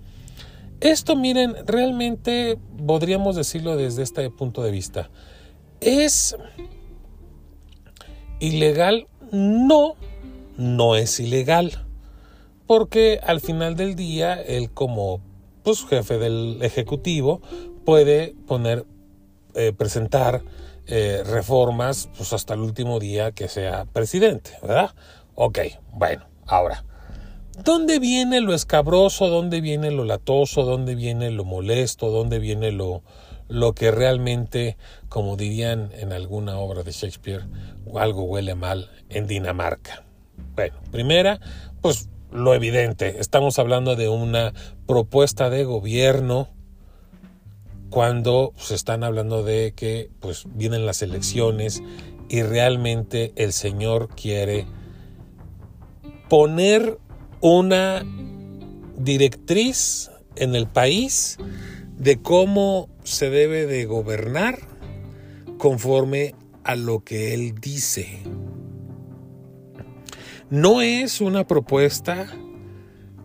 [0.79, 5.10] Esto, miren, realmente podríamos decirlo desde este punto de vista.
[5.81, 6.38] ¿Es
[8.39, 9.08] ilegal?
[9.31, 9.95] No,
[10.58, 11.86] no es ilegal.
[12.67, 15.21] Porque al final del día, él como
[15.63, 17.41] pues, jefe del Ejecutivo
[17.84, 18.86] puede poner
[19.55, 20.41] eh, presentar
[20.87, 24.91] eh, reformas pues hasta el último día que sea presidente, ¿verdad?
[25.33, 25.59] Ok,
[25.93, 26.85] bueno, ahora,
[27.63, 29.27] ¿dónde viene lo escabroso?
[29.27, 30.63] ¿Dónde viene lo latoso?
[30.63, 32.11] ¿Dónde viene lo molesto?
[32.11, 33.01] ¿Dónde viene lo,
[33.47, 34.77] lo que realmente,
[35.09, 37.45] como dirían en alguna obra de Shakespeare,
[37.95, 40.03] algo huele mal en Dinamarca?
[40.55, 41.39] Bueno, primera,
[41.81, 44.53] pues lo evidente, estamos hablando de una
[44.85, 46.49] propuesta de gobierno
[47.95, 51.81] cuando se están hablando de que pues vienen las elecciones
[52.27, 54.65] y realmente el Señor quiere
[56.27, 56.99] poner
[57.39, 58.03] una
[58.97, 61.38] directriz en el país
[61.97, 64.60] de cómo se debe de gobernar
[65.58, 68.19] conforme a lo que Él dice.
[70.49, 72.27] No es una propuesta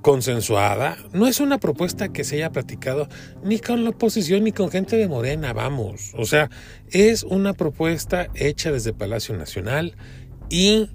[0.02, 0.96] consensuada.
[1.12, 3.08] No es una propuesta que se haya platicado
[3.44, 6.12] ni con la oposición ni con gente de Morena, vamos.
[6.16, 6.50] O sea,
[6.90, 9.94] es una propuesta hecha desde Palacio Nacional
[10.48, 10.90] y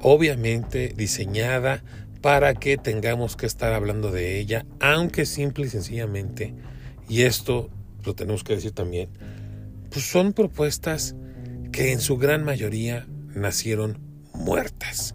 [0.00, 1.82] obviamente diseñada
[2.20, 6.54] para que tengamos que estar hablando de ella, aunque simple y sencillamente,
[7.08, 7.70] y esto
[8.04, 9.08] lo tenemos que decir también,
[9.90, 11.14] pues son propuestas
[11.72, 13.98] que en su gran mayoría nacieron
[14.34, 15.14] muertas.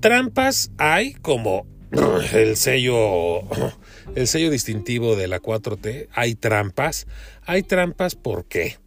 [0.00, 1.66] Trampas hay como
[2.32, 3.42] el sello
[4.14, 7.06] el sello distintivo de la 4T, hay trampas.
[7.44, 8.78] Hay trampas ¿por qué?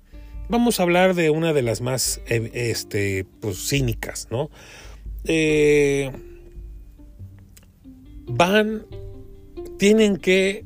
[0.50, 4.50] Vamos a hablar de una de las más eh, este, pues, cínicas, ¿no?
[5.26, 6.12] Eh,
[8.26, 8.86] van,
[9.78, 10.66] tienen que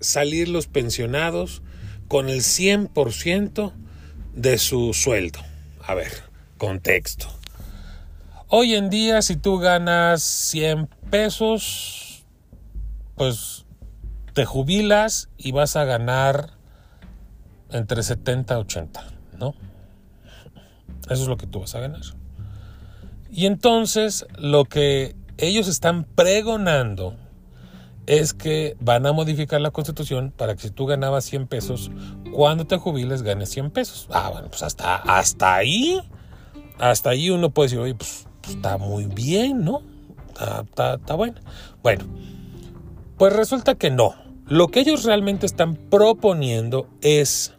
[0.00, 1.62] salir los pensionados
[2.06, 3.72] con el 100%
[4.34, 5.40] de su sueldo.
[5.80, 6.12] A ver,
[6.56, 7.33] contexto.
[8.56, 12.24] Hoy en día, si tú ganas 100 pesos,
[13.16, 13.66] pues
[14.32, 16.50] te jubilas y vas a ganar
[17.72, 19.06] entre 70 y 80,
[19.40, 19.56] ¿no?
[21.10, 22.02] Eso es lo que tú vas a ganar.
[23.28, 27.16] Y entonces lo que ellos están pregonando
[28.06, 31.90] es que van a modificar la constitución para que si tú ganabas 100 pesos,
[32.32, 34.06] cuando te jubiles ganes 100 pesos.
[34.12, 36.00] Ah, bueno, pues hasta, hasta ahí,
[36.78, 39.82] hasta ahí uno puede decir, oye, pues pues, está muy bien, ¿no?
[40.30, 41.40] Está, está, bueno.
[41.82, 42.04] Bueno,
[43.16, 44.14] pues resulta que no.
[44.46, 47.54] Lo que ellos realmente están proponiendo es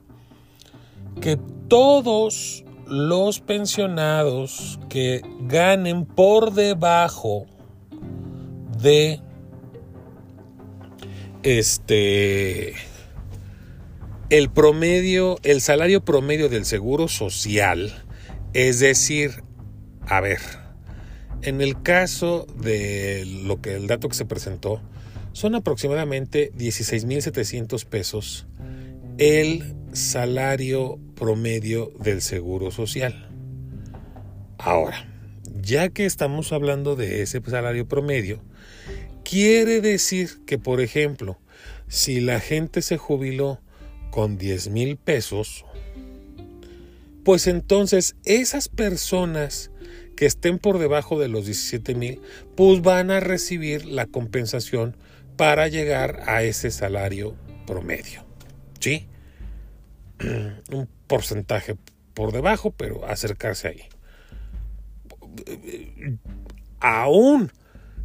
[1.21, 7.45] que todos los pensionados que ganen por debajo
[8.79, 9.21] de
[11.41, 12.75] este
[14.29, 18.03] el promedio, el salario promedio del seguro social,
[18.53, 19.43] es decir,
[20.07, 20.39] a ver,
[21.41, 24.81] en el caso de lo que el dato que se presentó,
[25.33, 28.47] son aproximadamente 16.700 pesos
[29.17, 33.29] el salario promedio del seguro social.
[34.57, 35.07] Ahora,
[35.61, 38.41] ya que estamos hablando de ese salario promedio,
[39.23, 41.37] quiere decir que, por ejemplo,
[41.87, 43.59] si la gente se jubiló
[44.11, 45.65] con 10 mil pesos,
[47.23, 49.71] pues entonces esas personas
[50.15, 52.21] que estén por debajo de los 17 mil,
[52.55, 54.95] pues van a recibir la compensación
[55.37, 57.35] para llegar a ese salario
[57.67, 58.25] promedio.
[58.79, 59.07] ¿Sí?
[60.71, 61.75] Un porcentaje
[62.13, 63.81] por debajo, pero acercarse ahí.
[66.79, 67.51] Aún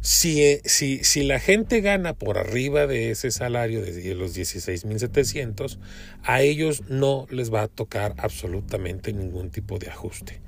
[0.01, 5.77] si, si, si, la gente gana por arriba de ese salario de los 16.700,
[6.23, 10.41] a ellos no les va a tocar absolutamente ningún tipo de ajuste.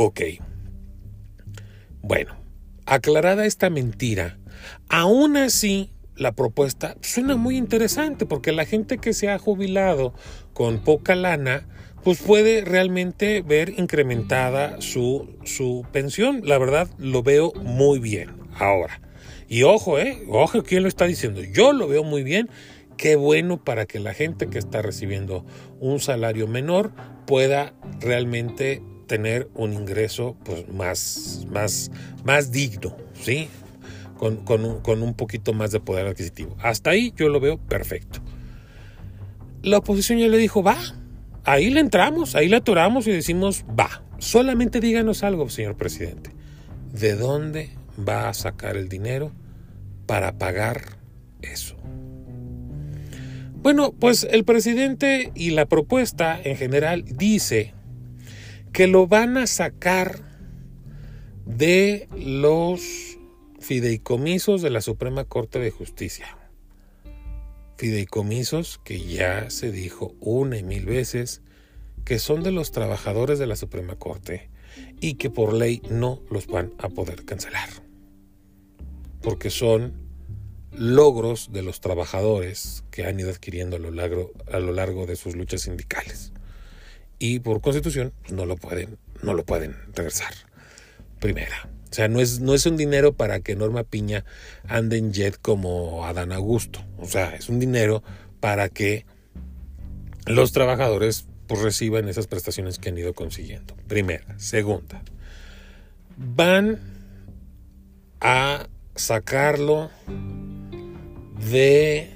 [0.00, 0.20] Ok.
[2.02, 2.36] Bueno,
[2.86, 4.38] aclarada esta mentira,
[4.88, 10.14] aún así la propuesta suena muy interesante porque la gente que se ha jubilado
[10.52, 11.66] con poca lana,
[12.04, 16.42] pues puede realmente ver incrementada su, su pensión.
[16.44, 19.00] La verdad lo veo muy bien ahora.
[19.48, 21.42] Y ojo, eh, ojo, ¿quién lo está diciendo?
[21.42, 22.48] Yo lo veo muy bien.
[22.96, 25.44] Qué bueno para que la gente que está recibiendo
[25.80, 26.92] un salario menor
[27.26, 31.90] pueda realmente tener un ingreso pues, más, más,
[32.24, 33.48] más digno, ¿sí?
[34.16, 36.56] Con, con, un, con un poquito más de poder adquisitivo.
[36.60, 38.20] Hasta ahí yo lo veo perfecto.
[39.62, 40.78] La oposición ya le dijo, va,
[41.44, 46.30] ahí le entramos, ahí le atoramos y decimos, va, solamente díganos algo, señor presidente.
[46.92, 47.70] ¿De dónde
[48.08, 49.32] va a sacar el dinero
[50.06, 50.98] para pagar
[51.42, 51.76] eso?
[53.60, 57.74] Bueno, pues el presidente y la propuesta en general dice
[58.72, 60.20] que lo van a sacar
[61.46, 63.18] de los
[63.60, 66.36] fideicomisos de la Suprema Corte de Justicia.
[67.76, 71.42] Fideicomisos que ya se dijo una y mil veces
[72.04, 74.50] que son de los trabajadores de la Suprema Corte
[75.00, 77.68] y que por ley no los van a poder cancelar.
[79.22, 79.94] Porque son
[80.72, 85.16] logros de los trabajadores que han ido adquiriendo a lo largo, a lo largo de
[85.16, 86.32] sus luchas sindicales
[87.18, 90.32] y por constitución no lo pueden, no lo pueden regresar.
[91.20, 91.68] Primera.
[91.90, 94.24] O sea, no es, no es un dinero para que Norma Piña
[94.66, 96.84] ande en jet como Adán Augusto.
[96.98, 98.02] O sea, es un dinero
[98.40, 99.06] para que
[100.26, 103.74] los trabajadores pues, reciban esas prestaciones que han ido consiguiendo.
[103.88, 104.38] Primera.
[104.38, 105.02] Segunda.
[106.16, 106.78] Van
[108.20, 109.90] a sacarlo
[111.50, 112.10] de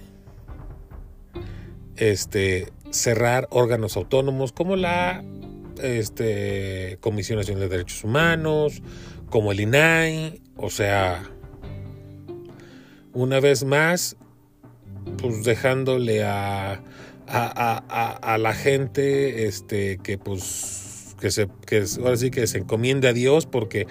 [1.96, 5.24] este cerrar órganos autónomos como la
[5.82, 8.82] este, Comisión Nacional de Derechos Humanos,
[9.30, 11.22] como el INAI, o sea,
[13.12, 14.16] una vez más,
[15.18, 16.82] pues dejándole a,
[17.26, 23.12] a, la gente este, que pues que se que ahora sí que se encomiende a
[23.12, 23.86] Dios porque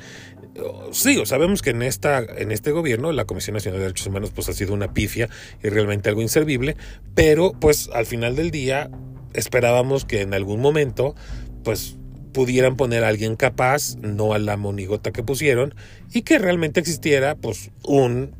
[0.92, 4.50] sí, sabemos que en, esta, en este gobierno la Comisión Nacional de Derechos Humanos pues
[4.50, 5.30] ha sido una pifia
[5.64, 6.76] y realmente algo inservible,
[7.16, 8.90] pero pues al final del día
[9.34, 11.16] esperábamos que en algún momento
[11.64, 11.98] pues
[12.34, 15.76] pudieran poner a alguien capaz, no a la monigota que pusieron,
[16.14, 18.34] y que realmente existiera pues un,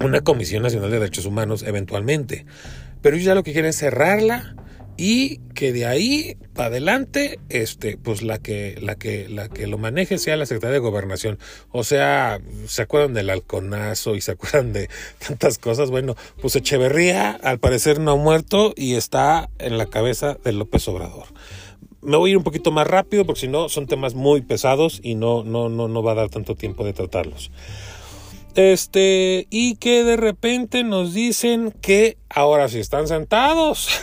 [0.00, 2.46] una Comisión Nacional de Derechos Humanos eventualmente.
[3.02, 4.56] Pero ellos ya lo que quieren es cerrarla
[4.96, 9.78] y que de ahí para adelante este pues la que la que la que lo
[9.78, 11.38] maneje sea la Secretaría de Gobernación.
[11.70, 14.88] O sea se acuerdan del halconazo y se acuerdan de
[15.26, 20.38] tantas cosas bueno pues Echeverría al parecer no ha muerto y está en la cabeza
[20.44, 21.26] de López Obrador.
[22.00, 25.00] Me voy a ir un poquito más rápido porque si no son temas muy pesados
[25.02, 27.50] y no no no no va a dar tanto tiempo de tratarlos
[28.56, 33.88] este, y que de repente nos dicen que ahora sí están sentados.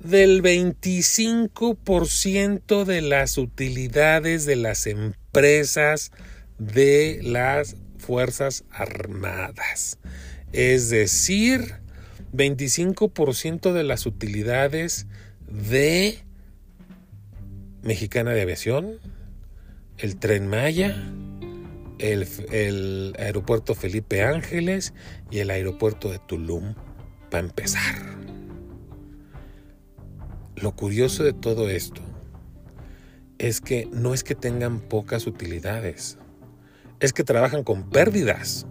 [0.00, 6.10] Del 25% de las utilidades de las empresas
[6.58, 9.98] de las Fuerzas Armadas.
[10.52, 11.76] Es decir,
[12.32, 15.06] 25% de las utilidades
[15.48, 16.20] de
[17.82, 19.00] Mexicana de Aviación,
[19.98, 20.94] el Tren Maya,
[21.98, 24.92] el, aeropuerto Felipe Ángeles
[25.30, 26.74] y el aeropuerto de Tulum
[27.30, 28.16] para empezar.
[30.56, 32.00] lo curioso de todo esto
[33.38, 36.18] es que no es que tengan pocas utilidades,
[37.00, 38.66] es que trabajan con pérdidas.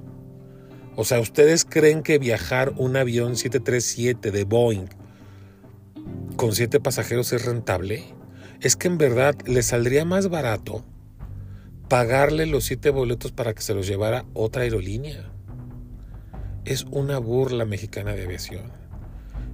[0.96, 4.88] O sea, ¿ustedes creen que viajar un avión 737 de Boeing
[6.36, 8.04] con siete pasajeros es rentable?
[8.62, 10.84] Es que en verdad les saldría más barato
[11.88, 15.32] pagarle los siete boletos para que se los llevara otra aerolínea.
[16.66, 18.86] Es una burla mexicana de aviación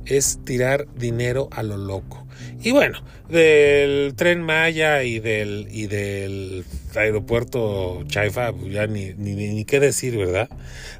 [0.06, 2.26] es tirar dinero a lo loco.
[2.62, 6.66] Y bueno, del tren Maya y del, y del
[6.96, 10.50] aeropuerto Chaifa, pues ya ni, ni, ni qué decir, ¿verdad?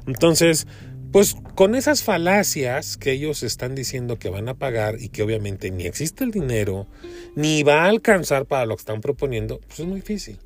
[0.06, 0.66] Entonces,
[1.10, 5.70] pues con esas falacias que ellos están diciendo que van a pagar y que obviamente
[5.70, 6.86] ni existe el dinero,
[7.34, 10.38] ni va a alcanzar para lo que están proponiendo, pues es muy difícil.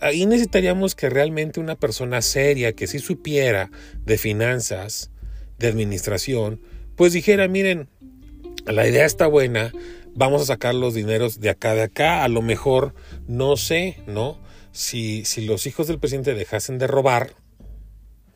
[0.00, 3.70] Ahí necesitaríamos que realmente una persona seria que sí supiera
[4.04, 5.10] de finanzas,
[5.58, 6.60] de administración,
[6.96, 7.88] pues dijera, miren,
[8.66, 9.72] la idea está buena,
[10.14, 12.94] vamos a sacar los dineros de acá, de acá, a lo mejor,
[13.26, 14.40] no sé, ¿no?
[14.72, 17.34] Si, si los hijos del presidente dejasen de robar,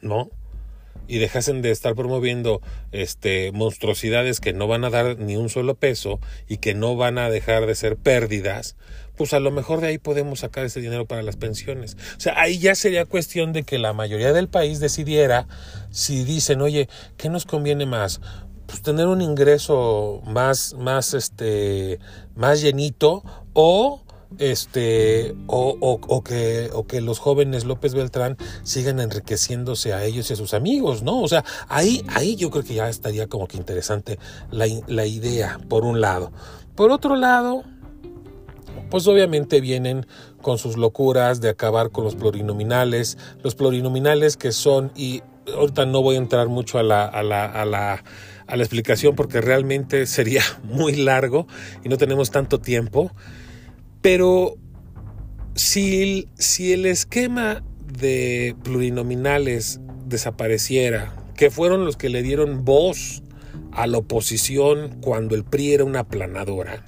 [0.01, 0.31] ¿no?
[1.07, 2.61] y dejasen de estar promoviendo
[2.93, 7.19] este monstruosidades que no van a dar ni un solo peso y que no van
[7.19, 8.77] a dejar de ser pérdidas,
[9.17, 11.97] pues a lo mejor de ahí podemos sacar ese dinero para las pensiones.
[12.17, 15.47] O sea, ahí ya sería cuestión de que la mayoría del país decidiera
[15.91, 18.21] si dicen, oye, ¿qué nos conviene más?
[18.67, 22.01] pues, tener un ingreso más, más, este,
[22.35, 24.01] más llenito o
[24.39, 30.33] este o, o, que, o que los jóvenes López Beltrán sigan enriqueciéndose a ellos y
[30.33, 31.21] a sus amigos, ¿no?
[31.21, 34.19] O sea, ahí, ahí yo creo que ya estaría como que interesante
[34.51, 36.33] la, la idea, por un lado.
[36.75, 37.63] Por otro lado,
[38.91, 40.07] pues obviamente vienen
[40.43, 45.23] con sus locuras de acabar con los plurinominales, los plurinominales que son, y
[45.55, 48.05] ahorita no voy a entrar mucho a la, a la, a la
[48.47, 51.47] a la explicación porque realmente sería muy largo
[51.83, 53.11] y no tenemos tanto tiempo.
[54.01, 54.57] Pero
[55.55, 63.23] si, si el esquema de plurinominales desapareciera, que fueron los que le dieron voz
[63.73, 66.85] a la oposición cuando el PRI era una aplanadora,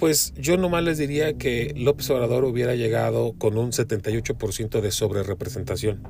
[0.00, 6.02] pues yo nomás les diría que López Obrador hubiera llegado con un 78% de sobrerepresentación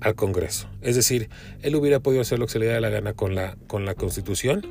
[0.00, 0.68] al Congreso.
[0.82, 1.30] Es decir,
[1.62, 3.94] él hubiera podido hacer lo que se le diera la gana con la, con la
[3.94, 4.66] Constitución.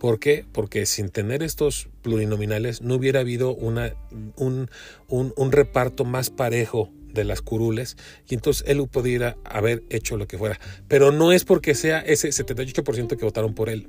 [0.00, 0.46] ¿Por qué?
[0.50, 3.92] Porque sin tener estos plurinominales no hubiera habido una,
[4.36, 4.70] un,
[5.08, 7.96] un, reparto más parejo de las curules
[8.28, 10.58] y entonces él pudiera haber hecho lo que fuera.
[10.86, 13.88] Pero no es porque sea ese 78% que votaron por él.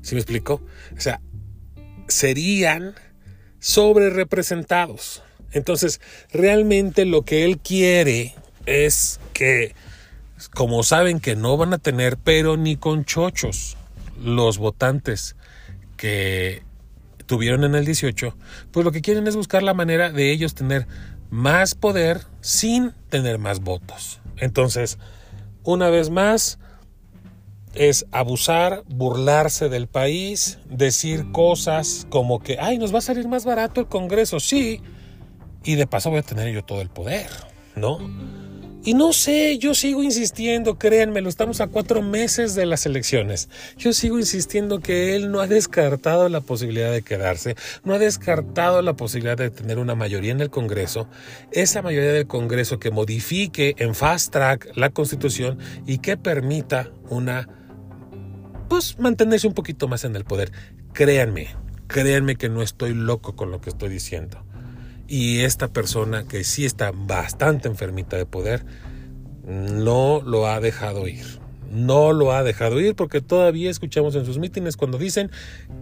[0.00, 0.62] ¿Sí me explico?
[0.96, 1.20] O sea,
[2.08, 2.94] serían
[3.60, 5.22] sobre representados.
[5.52, 6.00] Entonces,
[6.32, 8.34] realmente lo que él quiere
[8.66, 9.74] es que,
[10.54, 13.76] como saben que no van a tener, pero ni con chochos,
[14.22, 15.36] los votantes
[15.96, 16.62] que
[17.26, 18.36] tuvieron en el 18,
[18.72, 20.86] pues lo que quieren es buscar la manera de ellos tener
[21.30, 24.20] más poder sin tener más votos.
[24.38, 24.98] Entonces,
[25.62, 26.58] una vez más,
[27.78, 33.44] es abusar, burlarse del país, decir cosas como que, ay, nos va a salir más
[33.44, 34.82] barato el Congreso, sí,
[35.64, 37.28] y de paso voy a tener yo todo el poder,
[37.76, 37.98] ¿no?
[38.84, 43.48] Y no sé, yo sigo insistiendo, créanmelo, estamos a cuatro meses de las elecciones.
[43.76, 48.80] Yo sigo insistiendo que él no ha descartado la posibilidad de quedarse, no ha descartado
[48.80, 51.08] la posibilidad de tener una mayoría en el Congreso,
[51.50, 57.48] esa mayoría del Congreso que modifique en fast track la Constitución y que permita una,
[58.68, 60.52] pues mantenerse un poquito más en el poder.
[60.92, 61.48] Créanme,
[61.86, 64.44] créanme que no estoy loco con lo que estoy diciendo.
[65.06, 68.64] Y esta persona que sí está bastante enfermita de poder,
[69.44, 71.40] no lo ha dejado ir.
[71.70, 75.30] No lo ha dejado ir porque todavía escuchamos en sus mítines cuando dicen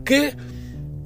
[0.05, 0.37] que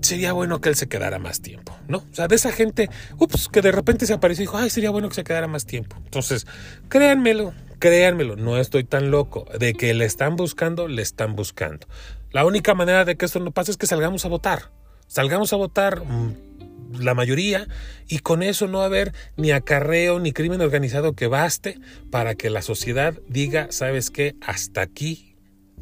[0.02, 1.98] sería bueno que él se quedara más tiempo, ¿no?
[1.98, 4.90] O sea, de esa gente, ups, que de repente se apareció y dijo, ay, sería
[4.90, 5.96] bueno que se quedara más tiempo.
[6.04, 6.46] Entonces,
[6.88, 9.46] créanmelo, créanmelo, no estoy tan loco.
[9.58, 11.88] De que le están buscando, le están buscando.
[12.30, 14.70] La única manera de que esto no pase es que salgamos a votar.
[15.08, 16.34] Salgamos a votar mm,
[17.00, 17.66] la mayoría
[18.08, 22.62] y con eso no haber ni acarreo ni crimen organizado que baste para que la
[22.62, 24.36] sociedad diga, ¿sabes qué?
[24.40, 25.34] Hasta aquí,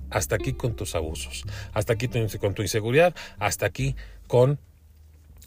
[0.08, 1.44] hasta aquí con tus abusos,
[1.74, 3.94] hasta aquí con tu inseguridad, hasta aquí
[4.26, 4.58] con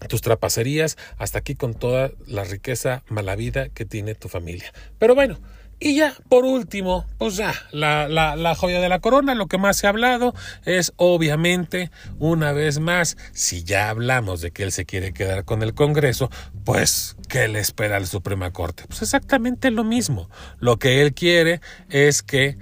[0.08, 4.72] tus trapacerías, hasta aquí con toda la riqueza mala vida que tiene tu familia.
[4.97, 5.39] Pero bueno,
[5.84, 9.58] y ya, por último, pues ya, la, la, la, joya de la corona, lo que
[9.58, 14.72] más se ha hablado es obviamente, una vez más, si ya hablamos de que él
[14.72, 16.30] se quiere quedar con el Congreso,
[16.66, 18.84] pues, ¿qué le espera al Suprema Corte?
[18.88, 20.30] Pues exactamente lo mismo.
[20.60, 22.60] Lo que él quiere es que,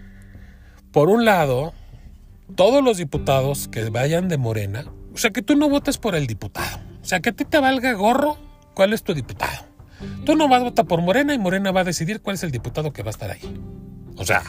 [0.93, 1.73] por un lado,
[2.55, 6.25] todos los diputados que vayan de Morena, o sea, que tú no votes por el
[6.25, 6.79] diputado.
[7.01, 8.37] O sea, que a ti te valga gorro
[8.73, 9.68] cuál es tu diputado.
[10.25, 12.51] Tú no vas a votar por Morena y Morena va a decidir cuál es el
[12.51, 13.61] diputado que va a estar ahí.
[14.17, 14.43] O sea,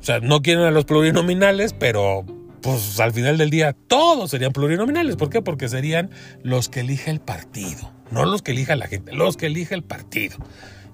[0.00, 2.24] o sea, no quieren a los plurinominales, pero
[2.62, 5.16] pues al final del día todos serían plurinominales.
[5.16, 5.42] ¿Por qué?
[5.42, 6.10] Porque serían
[6.42, 9.82] los que elige el partido, no los que elija la gente, los que elige el
[9.82, 10.36] partido.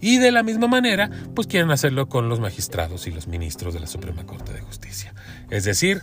[0.01, 3.81] Y de la misma manera, pues quieren hacerlo con los magistrados y los ministros de
[3.81, 5.15] la Suprema Corte de Justicia.
[5.49, 6.03] Es decir,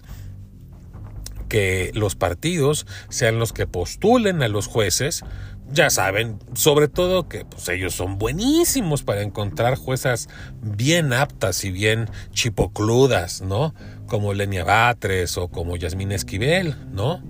[1.49, 5.25] que los partidos sean los que postulen a los jueces,
[5.71, 10.29] ya saben, sobre todo que pues, ellos son buenísimos para encontrar juezas
[10.61, 13.73] bien aptas y bien chipocludas, ¿no?
[14.07, 17.21] Como Lenia Batres o como Yasmín Esquivel, ¿no?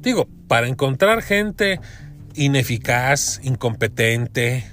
[0.00, 1.80] Digo, para encontrar gente
[2.34, 4.64] ineficaz, incompetente,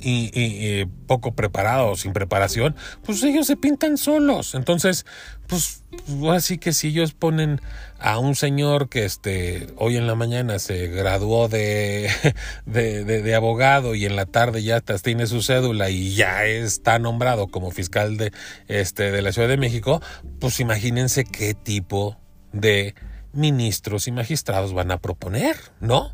[0.00, 4.54] y, poco preparado o sin preparación, pues ellos se pintan solos.
[4.54, 5.06] Entonces,
[5.46, 5.82] pues
[6.30, 7.60] así que si ellos ponen
[7.98, 12.10] a un señor que este, hoy en la mañana se graduó de,
[12.66, 17.48] de, de, abogado y en la tarde ya tiene su cédula y ya está nombrado
[17.48, 18.32] como fiscal de,
[18.68, 20.02] este, de la Ciudad de México,
[20.38, 22.18] pues imagínense qué tipo
[22.52, 22.94] de
[23.32, 26.12] ministros y magistrados van a proponer, ¿no?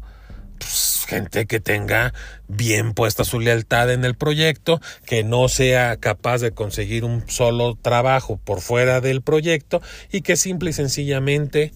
[0.59, 2.13] Pues, gente que tenga
[2.49, 7.77] bien puesta su lealtad en el proyecto, que no sea capaz de conseguir un solo
[7.81, 9.81] trabajo por fuera del proyecto
[10.11, 11.73] y que simple y sencillamente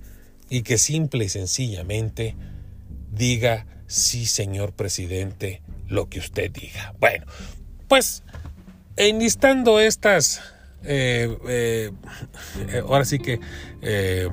[0.50, 2.36] y que simple y sencillamente
[3.12, 6.94] diga sí, señor presidente, lo que usted diga.
[7.00, 7.26] Bueno,
[7.88, 8.22] pues
[8.96, 10.40] enlistando estas,
[10.84, 11.92] eh, eh,
[12.82, 13.40] ahora sí que
[13.82, 14.28] eh,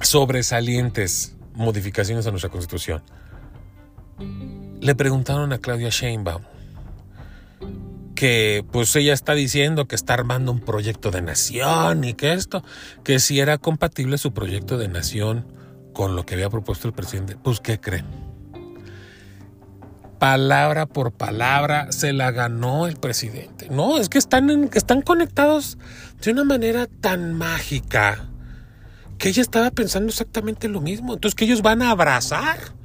[0.00, 3.02] sobresalientes modificaciones a nuestra constitución
[4.80, 6.42] le preguntaron a Claudia Sheinbaum
[8.16, 12.64] que pues ella está diciendo que está armando un proyecto de nación y que esto,
[13.04, 15.46] que si era compatible su proyecto de nación
[15.92, 18.06] con lo que había propuesto el presidente, pues ¿qué creen?
[20.18, 23.68] Palabra por palabra se la ganó el presidente.
[23.70, 25.76] No, es que están, están conectados
[26.22, 28.30] de una manera tan mágica
[29.18, 31.14] que ella estaba pensando exactamente lo mismo.
[31.14, 32.75] Entonces que ellos van a abrazar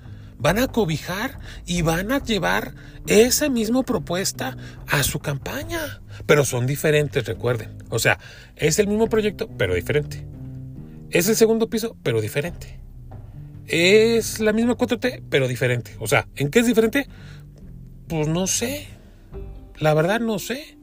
[0.41, 2.73] van a cobijar y van a llevar
[3.07, 6.01] esa misma propuesta a su campaña.
[6.25, 7.77] Pero son diferentes, recuerden.
[7.89, 8.19] O sea,
[8.55, 10.25] es el mismo proyecto, pero diferente.
[11.11, 12.79] Es el segundo piso, pero diferente.
[13.67, 15.95] Es la misma 4T, pero diferente.
[15.99, 17.07] O sea, ¿en qué es diferente?
[18.07, 18.87] Pues no sé.
[19.77, 20.77] La verdad no sé.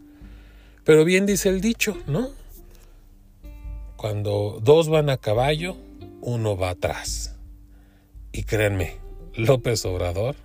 [0.84, 2.30] Pero bien dice el dicho, ¿no?
[3.96, 5.76] Cuando dos van a caballo,
[6.20, 7.34] uno va atrás.
[8.32, 8.96] Y créanme,
[9.34, 10.36] López Obrador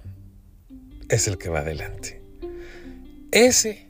[1.09, 2.21] es el que va adelante.
[3.31, 3.87] Ese,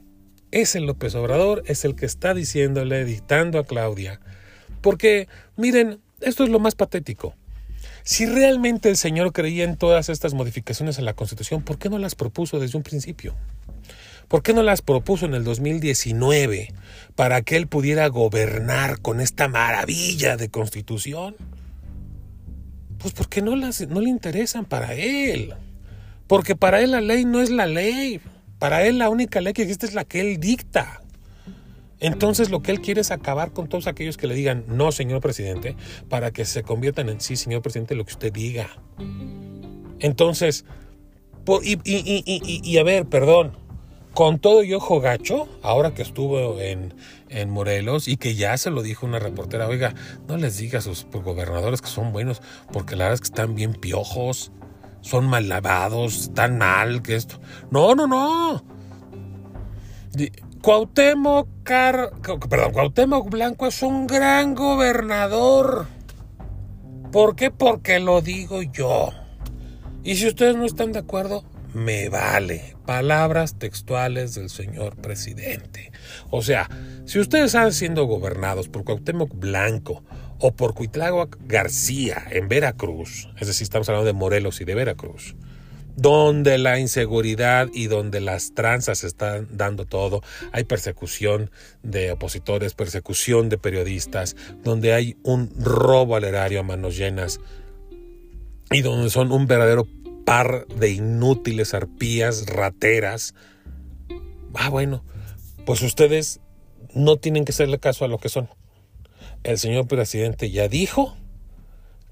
[0.50, 4.20] ese López Obrador es el que está diciéndole, dictando a Claudia.
[4.80, 7.34] Porque, miren, esto es lo más patético.
[8.02, 11.98] Si realmente el señor creía en todas estas modificaciones a la Constitución, ¿por qué no
[11.98, 13.34] las propuso desde un principio?
[14.28, 16.72] ¿Por qué no las propuso en el 2019
[17.14, 21.36] para que él pudiera gobernar con esta maravilla de constitución?
[23.04, 25.52] Pues porque no, las, no le interesan para él.
[26.26, 28.18] Porque para él la ley no es la ley.
[28.58, 31.02] Para él la única ley que existe es la que él dicta.
[32.00, 35.20] Entonces lo que él quiere es acabar con todos aquellos que le digan no, señor
[35.20, 35.76] presidente,
[36.08, 38.70] para que se conviertan en sí, señor presidente, lo que usted diga.
[39.98, 40.64] Entonces,
[41.62, 43.52] y, y a ver, perdón,
[44.14, 46.94] con todo y ojo gacho, ahora que estuvo en,
[47.34, 49.94] en, Morelos y que ya se lo dijo una reportera, oiga,
[50.28, 53.54] no les diga a sus gobernadores que son buenos, porque la verdad es que están
[53.54, 54.52] bien piojos,
[55.00, 57.40] son mal lavados, están mal, que esto.
[57.70, 58.64] No, no, no.
[60.62, 65.86] Cuauhtémoc, perdón, Cuauhtémoc Blanco es un gran gobernador.
[67.12, 67.50] ¿Por qué?
[67.50, 69.10] Porque lo digo yo.
[70.02, 71.44] Y si ustedes no están de acuerdo,
[71.74, 72.76] me vale.
[72.86, 75.92] Palabras textuales del señor presidente.
[76.30, 76.68] O sea,
[77.04, 80.02] si ustedes están siendo gobernados por Cuauhtémoc Blanco
[80.38, 85.34] o por Cuitláhuac García en Veracruz, es decir, estamos hablando de Morelos y de Veracruz,
[85.96, 90.22] donde la inseguridad y donde las tranzas están dando todo,
[90.52, 91.50] hay persecución
[91.82, 97.40] de opositores, persecución de periodistas, donde hay un robo al erario a manos llenas
[98.70, 99.86] y donde son un verdadero
[100.24, 103.34] par de inútiles arpías rateras.
[104.54, 105.04] Ah, bueno,
[105.66, 106.40] pues ustedes
[106.94, 108.48] no tienen que hacerle caso a lo que son.
[109.42, 111.16] El señor presidente ya dijo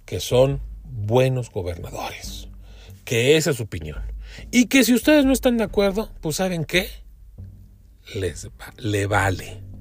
[0.05, 2.49] que son buenos gobernadores,
[3.05, 4.03] que esa es su opinión.
[4.51, 6.89] Y que si ustedes no están de acuerdo, pues ¿saben qué?
[8.15, 8.49] Les
[8.79, 9.72] le vale.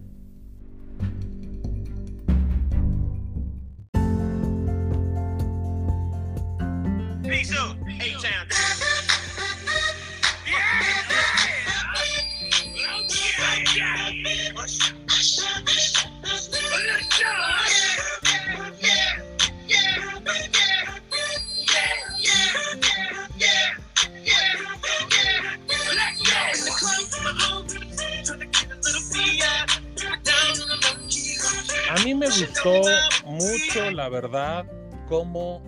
[34.22, 34.65] Verdad,
[35.07, 35.61] cómo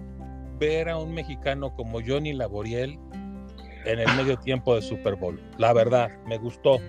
[0.59, 2.99] ver a un mexicano como Johnny Laboriel
[3.85, 5.41] en el medio tiempo de Super Bowl.
[5.57, 6.79] La verdad, me gustó.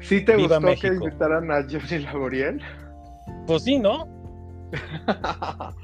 [0.00, 2.62] ¿Sí te gustó que invitaran a Johnny Laboriel?
[3.46, 4.08] Pues sí, ¿no?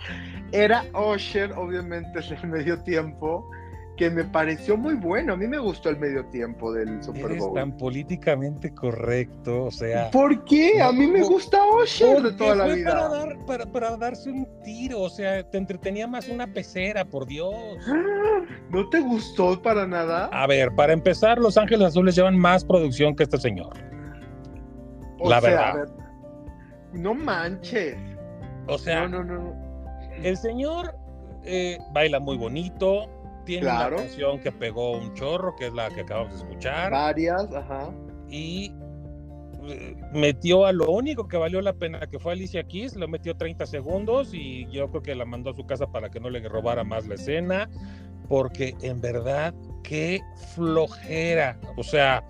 [0.53, 3.49] Era Osher, obviamente, en el medio tiempo
[3.97, 5.35] que me pareció muy bueno.
[5.35, 7.55] A mí me gustó el medio tiempo del Super Bowl.
[7.55, 10.11] tan políticamente correcto, o sea.
[10.11, 10.81] ¿Por qué?
[10.81, 12.91] a mí me gusta Osher de toda la vida.
[12.91, 17.55] Para, dar, para, darse un tiro, o sea, te entretenía más una pecera, por Dios.
[18.71, 20.27] ¿No te gustó para nada?
[20.33, 23.77] A ver, para empezar, Los Ángeles Azules llevan más producción que este señor.
[25.23, 25.87] la verdad.
[26.93, 27.97] no manches.
[28.69, 29.73] O sea, no, no, no.
[30.23, 30.95] El señor
[31.45, 33.09] eh, baila muy bonito
[33.45, 36.91] tiene una canción que pegó un chorro, que es la que acabamos de escuchar.
[36.91, 37.91] Varias, ajá.
[38.29, 38.73] Y
[39.69, 43.37] eh, metió a lo único que valió la pena, que fue Alicia Keys, le metió
[43.37, 46.47] 30 segundos y yo creo que la mandó a su casa para que no le
[46.49, 47.71] robara más la escena,
[48.29, 50.21] porque en verdad, qué
[50.55, 51.59] flojera.
[51.77, 52.25] O sea,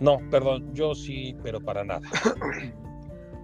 [0.00, 2.00] no, perdón, yo sí, pero para nada.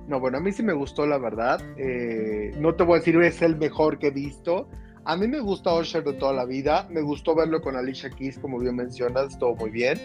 [0.07, 1.63] No, bueno, a mí sí me gustó, la verdad.
[1.79, 4.69] Eh, no te voy a decir es el mejor que he visto,
[5.05, 8.39] a mí me gusta Usher de toda la vida, me gustó verlo con Alicia Keys,
[8.39, 9.99] como bien mencionas, todo muy bien.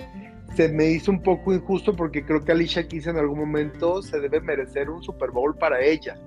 [0.56, 4.20] Se me hizo un poco injusto porque creo que Alicia Keys en algún momento se
[4.20, 6.20] debe merecer un Super Bowl para ella,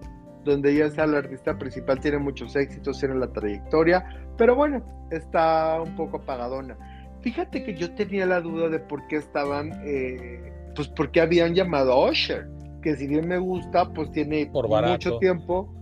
[0.44, 4.04] donde ella sea la artista principal, tiene muchos éxitos, tiene la trayectoria,
[4.38, 6.76] pero bueno, está un poco apagadona.
[7.20, 11.54] Fíjate que yo tenía la duda de por qué estaban, eh, pues por qué habían
[11.54, 12.48] llamado a Usher,
[12.82, 15.72] que si bien me gusta, pues tiene mucho tiempo.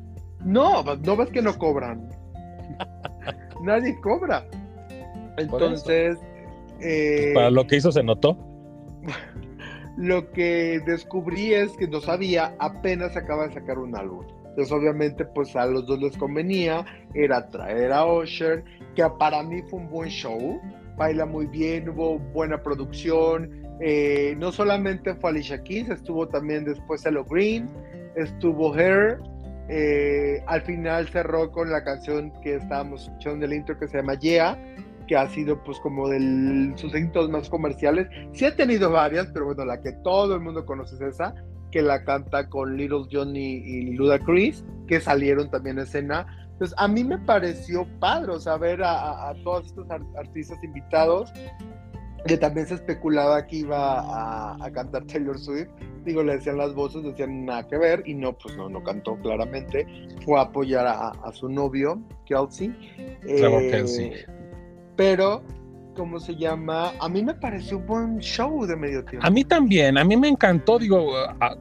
[0.44, 2.19] No, no ves que no cobran.
[3.62, 4.46] Nadie cobra.
[5.36, 6.18] Entonces.
[6.80, 8.36] Eh, Para lo que hizo se notó.
[9.96, 14.24] Lo que descubrí es que no sabía, apenas acaba de sacar un álbum.
[14.50, 18.64] Entonces, obviamente, pues a los dos les convenía, era traer a Usher,
[18.94, 20.58] que para mí fue un buen show,
[20.96, 23.50] baila muy bien, hubo buena producción,
[23.80, 27.68] eh, no solamente fue Alicia Keys, estuvo también después Hello Green,
[28.16, 29.18] estuvo Hair,
[29.72, 34.14] eh, al final cerró con la canción que estábamos escuchando del intro que se llama
[34.14, 34.58] Yeah,
[35.06, 38.08] que ha sido pues como de sus éxitos más comerciales.
[38.32, 41.34] Sí ha tenido varias, pero bueno, la que todo el mundo conoce es esa,
[41.70, 46.26] que la canta con Little Johnny y Luda Chris, que salieron también en escena.
[46.52, 51.32] Entonces, a mí me pareció padre, o sea, ver a, todos estos artistas invitados
[52.26, 55.68] que también se especulaba que iba a, cantar Taylor Swift.
[56.04, 59.16] Digo, le decían las voces, decían nada que ver, y no, pues no, no cantó
[59.16, 59.86] claramente.
[60.24, 62.74] Fue a apoyar a, su novio, Kelsey.
[63.26, 64.24] Eh,
[64.96, 65.42] pero,
[65.94, 66.92] ¿cómo se llama?
[67.00, 69.26] A mí me pareció un buen show de medio tiempo.
[69.26, 71.12] A mí también, a mí me encantó, digo,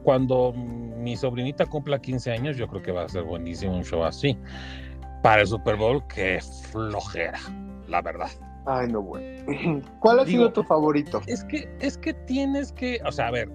[0.02, 4.04] cuando mi sobrinita cumpla 15 años, yo creo que va a ser buenísimo un show
[4.04, 4.36] así.
[5.22, 6.38] Para el Super Bowl, qué
[6.70, 7.38] flojera,
[7.88, 8.30] la verdad.
[8.66, 9.26] Ay, no, bueno.
[10.00, 11.20] ¿Cuál ha sido tu favorito?
[11.26, 13.50] Es que, es que tienes que, o sea, a ver,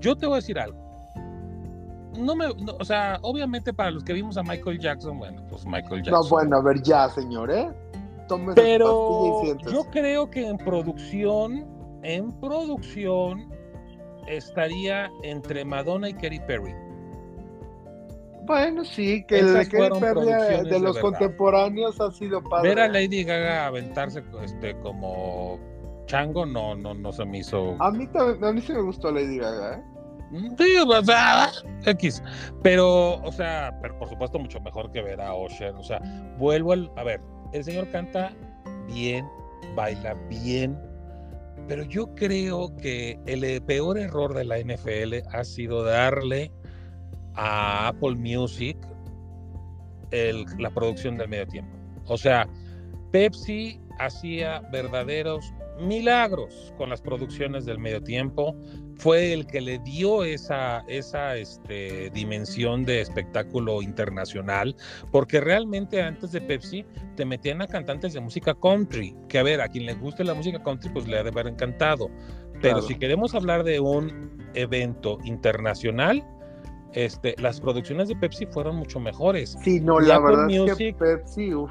[0.00, 0.78] yo te voy a decir algo.
[2.18, 6.02] No me, o sea, obviamente para los que vimos a Michael Jackson, bueno, pues Michael
[6.02, 6.12] Jackson.
[6.12, 7.70] No, bueno, a ver, ya, señor, ¿eh?
[8.54, 11.64] Pero yo creo que en producción,
[12.02, 13.48] en producción,
[14.26, 16.74] estaría entre Madonna y Katy Perry.
[18.48, 22.70] Bueno, sí, que el de, de los contemporáneos ha sido padre.
[22.70, 25.60] Ver a Lady Gaga aventarse este, como
[26.06, 27.76] chango no, no, no se me hizo.
[27.78, 29.82] A mí, a mí sí me gustó Lady Gaga, ¿eh?
[30.30, 31.50] Mm, sí, o sea,
[31.84, 32.22] X.
[32.62, 35.76] Pero, o sea, pero por supuesto mucho mejor que ver a Ocean.
[35.76, 36.00] O sea,
[36.38, 36.90] vuelvo al.
[36.96, 37.20] A ver,
[37.52, 38.32] el señor canta
[38.86, 39.28] bien,
[39.76, 40.78] baila bien,
[41.68, 46.50] pero yo creo que el peor error de la NFL ha sido darle
[47.38, 48.76] a Apple Music
[50.58, 51.76] la producción del medio tiempo.
[52.06, 52.48] O sea,
[53.12, 58.56] Pepsi hacía verdaderos milagros con las producciones del medio tiempo.
[58.96, 64.74] Fue el que le dio esa, esa este, dimensión de espectáculo internacional,
[65.12, 66.84] porque realmente antes de Pepsi
[67.14, 70.34] te metían a cantantes de música country, que a ver, a quien le guste la
[70.34, 72.10] música country, pues le ha de haber encantado.
[72.60, 76.24] Pero si queremos hablar de un evento internacional,
[76.92, 79.56] este, las producciones de Pepsi fueron mucho mejores.
[79.62, 81.70] Sí, no, la verdad es que Pepsi, uff.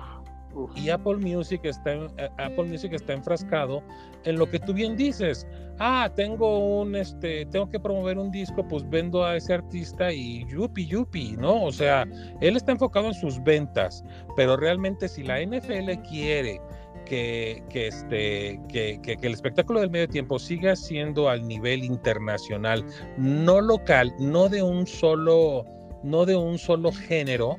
[0.76, 3.82] y Apple Music está eh, Apple Music está enfrascado
[4.26, 5.48] en lo que tú bien dices.
[5.80, 10.46] Ah, tengo un este, tengo que promover un disco, pues vendo a ese artista y
[10.48, 11.64] yupi yupi, ¿no?
[11.64, 12.06] O sea,
[12.42, 14.04] él está enfocado en sus ventas,
[14.36, 16.60] pero realmente si la NFL quiere
[17.08, 22.86] que, este, que, que, el espectáculo del medio tiempo siga siendo al nivel internacional,
[23.18, 25.66] no local, no de un solo,
[26.04, 27.58] no de un solo género,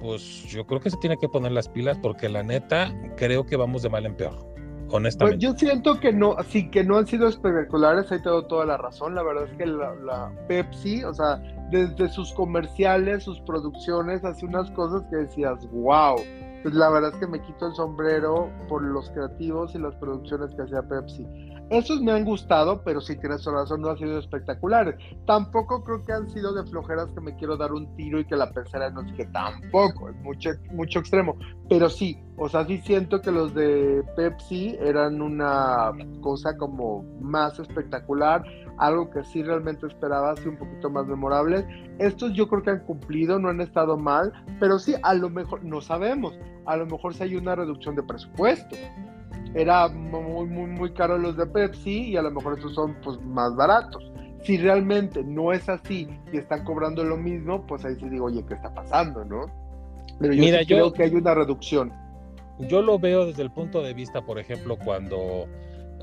[0.00, 3.56] pues yo creo que se tiene que poner las pilas porque la neta creo que
[3.56, 4.52] vamos de mal en peor.
[4.90, 5.38] Honestamente.
[5.38, 8.76] Pues yo siento que no, sí que no han sido espectaculares, ahí tengo toda la
[8.76, 9.14] razón.
[9.14, 14.44] La verdad es que la, la Pepsi, o sea, desde sus comerciales, sus producciones, hace
[14.44, 16.16] unas cosas que decías, wow,
[16.62, 20.54] pues la verdad es que me quito el sombrero por los creativos y las producciones
[20.54, 21.26] que hacía Pepsi.
[21.70, 24.94] Esos me han gustado, pero sí tienes razón, no han sido espectaculares.
[25.26, 28.36] Tampoco creo que han sido de flojeras que me quiero dar un tiro y que
[28.36, 31.34] la pensara no es que tampoco, es mucho, mucho extremo.
[31.70, 37.58] Pero sí, o sea, sí siento que los de Pepsi eran una cosa como más
[37.58, 38.44] espectacular
[38.82, 41.64] algo que sí realmente esperaba, así un poquito más memorable.
[41.98, 45.64] Estos yo creo que han cumplido, no han estado mal, pero sí, a lo mejor,
[45.64, 48.74] no sabemos, a lo mejor si hay una reducción de presupuesto.
[49.54, 53.20] Era muy, muy, muy caro los de Pepsi y a lo mejor estos son pues
[53.22, 54.02] más baratos.
[54.42, 58.44] Si realmente no es así y están cobrando lo mismo, pues ahí sí digo, oye,
[58.48, 59.46] ¿qué está pasando, no?
[60.18, 61.92] Pero yo Mira, creo que hay una reducción.
[62.58, 65.46] Yo lo veo desde el punto de vista, por ejemplo, cuando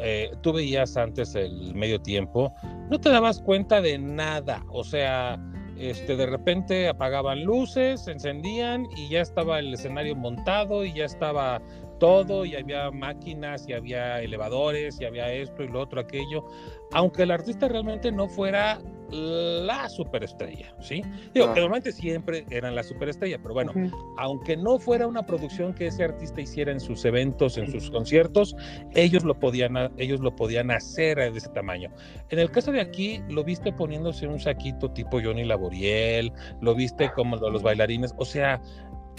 [0.01, 2.53] eh, tú veías antes el medio tiempo,
[2.89, 5.39] no te dabas cuenta de nada, o sea,
[5.77, 11.61] este, de repente apagaban luces, encendían y ya estaba el escenario montado y ya estaba
[11.99, 16.45] todo y había máquinas y había elevadores y había esto y lo otro, aquello,
[16.93, 18.79] aunque el artista realmente no fuera
[19.11, 21.01] la superestrella, ¿sí?
[21.33, 23.73] Digo, que normalmente siempre eran la superestrella, pero bueno,
[24.17, 28.55] aunque no fuera una producción que ese artista hiciera en sus eventos, en sus conciertos,
[28.93, 31.89] ellos lo podían, ellos lo podían hacer de ese tamaño.
[32.29, 36.31] En el caso de aquí, lo viste poniéndose un saquito tipo Johnny Laboriel,
[36.61, 38.61] lo viste como los bailarines, o sea,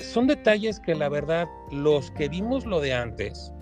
[0.01, 3.53] son detalles que la verdad, los que vimos lo de antes,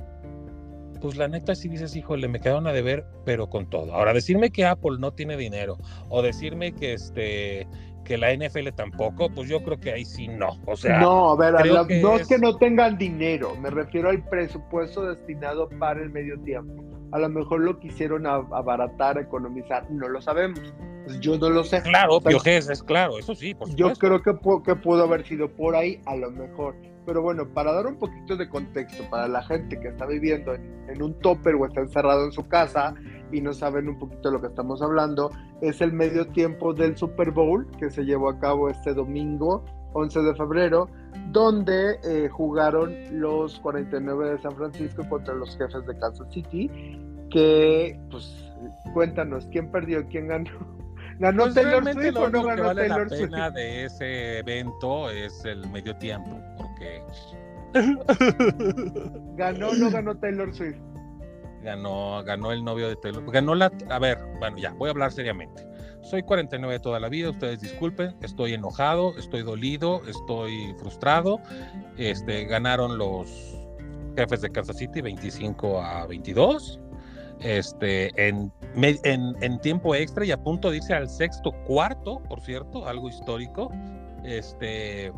[1.00, 3.94] pues la neta si dices, híjole, me quedaron a deber, pero con todo.
[3.94, 5.78] Ahora, decirme que Apple no tiene dinero
[6.08, 7.66] o decirme que este
[8.04, 10.58] que la NFL tampoco, pues yo creo que ahí sí no.
[10.64, 11.54] O sea, no, a ver,
[12.00, 12.26] no es...
[12.26, 16.97] que no tengan dinero, me refiero al presupuesto destinado para el medio tiempo.
[17.12, 20.60] A lo mejor lo quisieron abaratar, economizar, no lo sabemos.
[21.04, 21.80] Pues yo no lo sé.
[21.82, 24.32] Claro, es claro, eso sí, por Yo creo que,
[24.64, 26.74] que pudo haber sido por ahí, a lo mejor.
[27.06, 31.00] Pero bueno, para dar un poquito de contexto para la gente que está viviendo en,
[31.00, 32.94] un topper o está encerrado en su casa
[33.32, 35.30] y no saben un poquito de lo que estamos hablando,
[35.62, 40.20] es el medio tiempo del Super Bowl que se llevó a cabo este domingo 11
[40.20, 40.88] de febrero,
[41.32, 46.70] donde eh, jugaron los 49 de San Francisco contra los jefes de Kansas City,
[47.30, 48.52] que pues
[48.94, 50.06] cuéntanos, ¿quién perdió?
[50.08, 50.50] ¿Quién ganó?
[51.18, 55.44] ¿Ganó pues Taylor Swift o no ganó vale Taylor la pena de ese evento es
[55.44, 57.02] el medio tiempo, porque...
[59.36, 60.78] ¿Ganó o no ganó Taylor Swift?
[61.62, 63.30] Ganó, ganó el novio de Taylor.
[63.32, 63.70] Ganó la...
[63.90, 65.67] A ver, bueno, ya, voy a hablar seriamente.
[66.08, 71.38] Soy 49 de toda la vida, ustedes disculpen, estoy enojado, estoy dolido, estoy frustrado.
[71.98, 73.28] Este, ganaron los
[74.16, 76.80] jefes de Kansas City 25 a 22
[77.40, 78.50] este, en,
[79.60, 83.70] tiempo extra y a punto de irse al sexto cuarto, por cierto, algo histórico.
[84.24, 85.12] Este,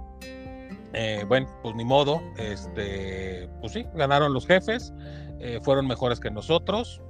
[0.92, 4.92] eh, bueno, pues ni modo, este, pues sí, ganaron los jefes,
[5.38, 7.00] eh, fueron mejores que nosotros.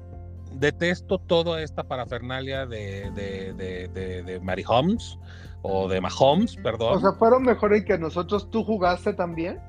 [0.53, 5.19] Detesto toda esta parafernalia de, de, de, de, Mary Holmes
[5.63, 6.97] o de Mahomes, perdón.
[6.97, 8.51] O sea, fueron mejores que nosotros.
[8.51, 9.61] ¿Tú jugaste también?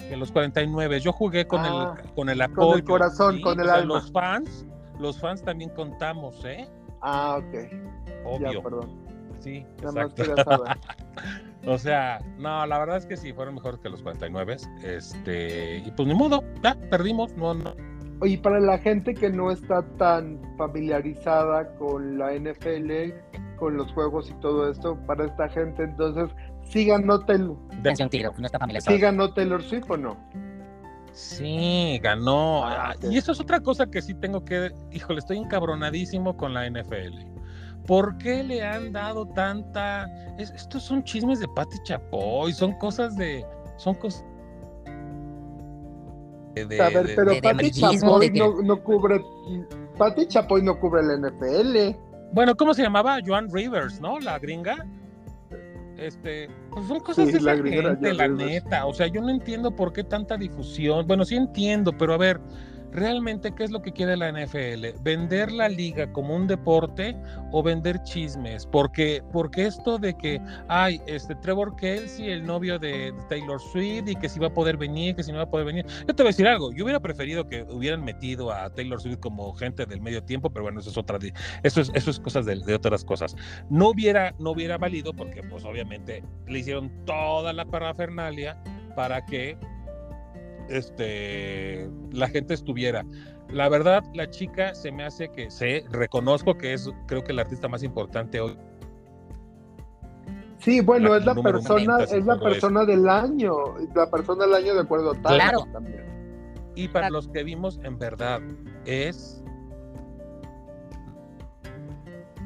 [0.00, 1.00] En los 49.
[1.00, 2.68] Yo jugué con, el, ah, con el apoyo.
[2.68, 3.94] Con el corazón, con el alma.
[3.94, 4.66] Los fans
[5.02, 6.68] los fans también contamos, ¿eh?
[7.00, 8.24] Ah, ok.
[8.24, 8.62] Obvio.
[8.62, 9.02] perdón.
[9.40, 10.22] Sí, exacto.
[11.66, 14.56] o sea, no, la verdad es que sí, fueron mejores que los 49.
[14.84, 17.74] Este, y pues ni modo, ya, perdimos, no, no.
[18.22, 23.10] Oye, para la gente que no está tan familiarizada con la NFL,
[23.56, 26.30] con los juegos y todo esto, para esta gente, entonces,
[26.62, 27.56] ¿sigan no Taylor?
[27.82, 28.96] no está familiarizada.
[28.96, 30.16] ¿Sigan no Taylor Swift o no?
[31.10, 32.64] Sí, ganó.
[32.64, 36.70] Ah, y eso es otra cosa que sí tengo que, híjole, estoy encabronadísimo con la
[36.70, 37.26] NFL.
[37.88, 40.06] ¿Por qué le han dado tanta...
[40.38, 43.44] estos son chismes de Pati Chapoy, son cosas de...
[43.78, 44.24] Son cosas...
[46.54, 49.24] De, a ver, pero Pati Chapoy no, no, cubre...
[49.96, 51.96] Pati Chapoy no cubre la NFL.
[52.32, 53.18] Bueno, ¿cómo se llamaba?
[53.24, 54.18] Joan Rivers, ¿no?
[54.20, 54.86] La gringa.
[55.98, 58.86] Este, pues son cosas de la, gente, la neta.
[58.86, 61.06] O sea, yo no entiendo por qué tanta difusión.
[61.06, 62.40] Bueno, sí entiendo, pero a ver,
[62.92, 67.16] realmente qué es lo que quiere la NFL, vender la liga como un deporte
[67.50, 73.12] o vender chismes, porque porque esto de que hay este Trevor Kelsey, el novio de,
[73.28, 75.66] Taylor Swift y que si va a poder venir, que si no va a poder
[75.66, 75.86] venir.
[76.06, 79.18] Yo te voy a decir algo, yo hubiera preferido que hubieran metido a Taylor Swift
[79.18, 81.18] como gente del medio tiempo, pero bueno, eso es otra
[81.62, 83.36] eso es eso es cosas de, otras cosas.
[83.70, 88.62] No hubiera no hubiera valido porque pues obviamente le hicieron toda la parafernalia
[88.94, 89.56] para que
[90.72, 93.04] este, la gente estuviera.
[93.48, 97.38] La verdad, la chica se me hace que sé, reconozco que es, creo que el
[97.38, 98.56] artista más importante hoy.
[100.58, 103.52] Sí, bueno, es la persona, es la persona del año,
[103.94, 105.34] la persona del año de acuerdo a tal.
[105.34, 105.66] Claro.
[105.72, 106.06] También.
[106.74, 108.40] Y para los que vimos, en verdad,
[108.86, 109.42] es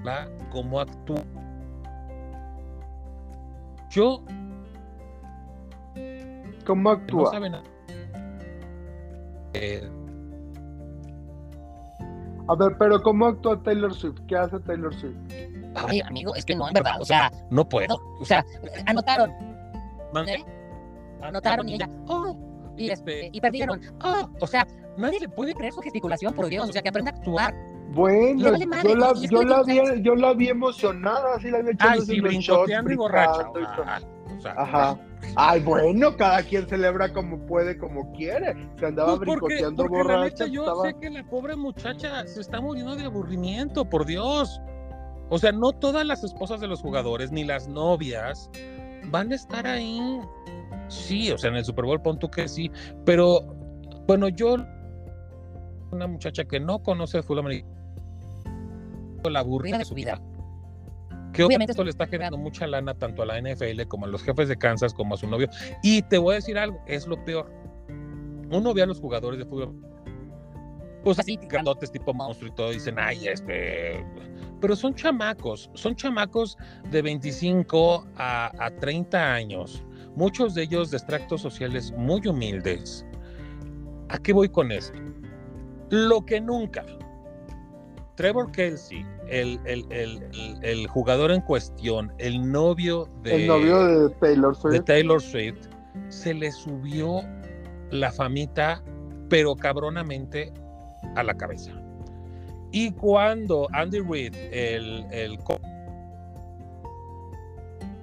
[0.03, 1.22] la cómo actúa.
[3.91, 4.24] Yo.
[6.64, 7.31] ¿Cómo actúa?
[12.48, 14.20] A ver, pero ¿cómo actúa Taylor Swift?
[14.28, 15.16] ¿Qué hace Taylor Swift?
[15.74, 17.96] Ay, amigo, es que no, en verdad, o sea, no puedo.
[18.20, 18.44] o sea,
[18.86, 19.30] anotaron.
[20.26, 20.44] ¿Eh?
[21.22, 22.36] Anotaron y ya, oh,
[22.76, 23.80] y, este, y perdieron.
[24.02, 27.11] Oh, o sea, nadie le puede creer su gesticulación, por Dios, o sea, que aprenda
[27.11, 27.54] a actuar.
[27.90, 32.07] Bueno, yo, la, yo, la vi, yo la vi emocionada, así la vi echando Ay,
[32.07, 33.50] sí, brincoteando y borracha.
[33.50, 34.98] o sea, Ajá.
[35.36, 38.54] Ay, bueno, cada quien celebra como puede, como quiere.
[38.78, 40.46] Se andaba pues brincoteando borracha.
[40.46, 44.60] yo sé que la pobre muchacha se está muriendo de aburrimiento, por Dios.
[45.28, 48.50] O sea, no todas las esposas de los jugadores ni las novias
[49.10, 50.20] van a estar ahí.
[50.88, 52.70] Sí, o sea, en el Super Bowl pon tú que sí,
[53.04, 53.40] pero
[54.06, 54.56] bueno, yo
[55.90, 57.76] una muchacha que no conoce el fútbol americano
[59.30, 60.20] la aburrida de su vida
[61.37, 64.22] que obviamente esto le está generando mucha lana tanto a la NFL como a los
[64.22, 65.49] jefes de Kansas como a su novio.
[65.82, 67.53] Y te voy a decir algo, es lo peor.
[68.51, 69.74] Uno ve a los jugadores de fútbol,
[71.05, 74.05] pues así, grandotes tipo monstruo y todo, dicen, ay, este...
[74.61, 76.57] Pero son chamacos, son chamacos
[76.91, 79.84] de 25 a, a 30 años,
[80.14, 83.05] muchos de ellos de extractos sociales muy humildes.
[84.09, 84.99] ¿A qué voy con esto?
[85.91, 86.84] Lo que nunca,
[88.16, 89.61] Trevor Kelsey, el,
[90.62, 94.72] el, jugador en cuestión, el novio de, novio de Taylor, Swift.
[94.72, 95.66] de Taylor Swift,
[96.09, 97.22] se le subió
[97.91, 98.83] la famita,
[99.29, 100.53] pero cabronamente,
[101.14, 101.72] a la cabeza.
[102.72, 105.39] Y cuando Andy Reid, el, el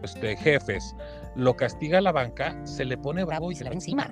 [0.04, 0.96] este, jefes,
[1.36, 4.12] lo castiga a la banca, se le pone bravo y se le va encima.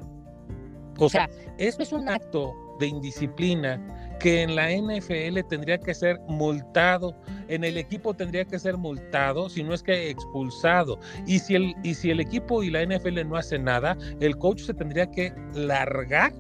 [0.97, 6.19] O sea, esto es un acto de indisciplina que en la NFL tendría que ser
[6.27, 7.15] multado,
[7.47, 10.99] en el equipo tendría que ser multado, si no es que expulsado.
[11.25, 14.61] Y si el, y si el equipo y la NFL no hacen nada, el coach
[14.61, 16.31] se tendría que largar,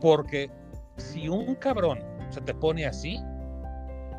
[0.00, 0.48] porque
[0.96, 1.98] si un cabrón
[2.30, 3.18] se te pone así,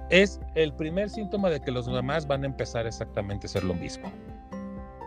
[0.09, 3.75] es el primer síntoma de que los demás van a empezar exactamente a hacer lo
[3.75, 4.11] mismo.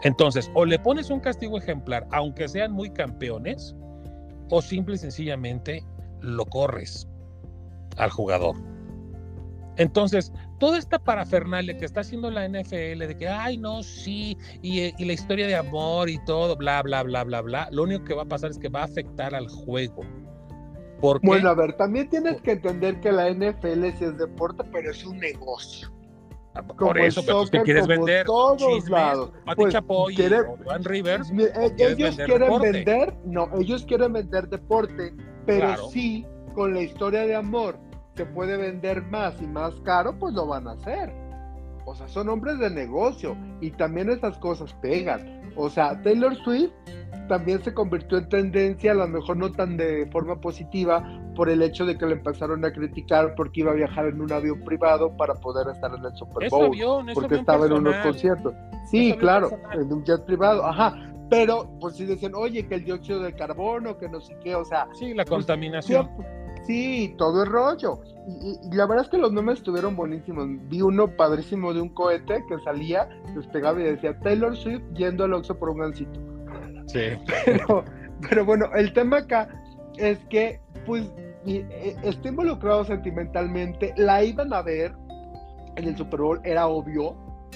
[0.02, 3.76] Entonces, o le pones un castigo ejemplar, aunque sean muy campeones,
[4.48, 5.84] o simple y sencillamente
[6.20, 7.06] lo corres
[7.98, 8.56] al jugador.
[9.78, 14.92] Entonces, toda esta parafernalia que está haciendo la NFL de que, ay, no, sí, y,
[15.04, 18.22] la historia de amor y todo, bla, bla, bla, bla, bla, lo único que va
[18.22, 20.02] a pasar es que va a afectar al juego.
[21.22, 25.18] Bueno, a ver, también tienes que entender que la NFL es deporte, pero es un
[25.18, 25.92] negocio.
[26.56, 29.30] Ah, por eso, pero tú quieres vender todos lados.
[29.54, 30.16] Pues, Chapoy
[30.80, 31.30] Rivers.
[31.30, 35.14] Eh, ellos quieren vender, no, ellos quieren vender deporte,
[35.46, 37.78] pero sí con la historia de amor
[38.18, 41.14] se puede vender más y más caro, pues lo van a hacer.
[41.86, 45.52] O sea, son hombres de negocio y también esas cosas pegan.
[45.54, 46.72] O sea, Taylor Swift
[47.28, 51.04] también se convirtió en tendencia, a lo mejor no tan de forma positiva,
[51.36, 54.32] por el hecho de que le empezaron a criticar porque iba a viajar en un
[54.32, 56.76] avión privado para poder estar en el Super Bowl.
[57.14, 58.52] porque estaba en unos conciertos.
[58.90, 60.96] Sí, claro, en un jet privado, ajá.
[61.30, 64.64] Pero, pues sí decían, oye, que el dióxido de carbono, que no sé qué, o
[64.64, 64.88] sea.
[64.98, 66.08] Sí, la pues, contaminación.
[66.68, 68.02] Sí, todo el rollo.
[68.28, 70.46] Y, la verdad es que los nombres estuvieron buenísimos.
[70.68, 75.32] Vi uno padrísimo de un cohete que salía, despegaba y decía Taylor Swift yendo al
[75.32, 76.20] Oxxo por un gancito.
[76.86, 77.00] Sí.
[77.44, 77.84] Pero,
[78.28, 79.48] pero bueno, el tema acá
[79.96, 81.04] es que, pues,
[81.46, 83.94] e, está involucrado sentimentalmente.
[83.96, 84.92] La iban a ver
[85.76, 87.14] en el Super Bowl, era obvio,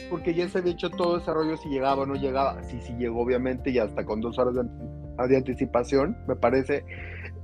[0.09, 2.63] porque ya se había hecho todo ese rollo si llegaba o no llegaba.
[2.63, 6.85] Sí, sí llegó, obviamente, y hasta con dos horas de, de anticipación, me parece.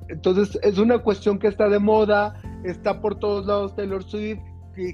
[0.09, 4.40] Entonces es una cuestión que está de moda, está por todos lados Taylor Swift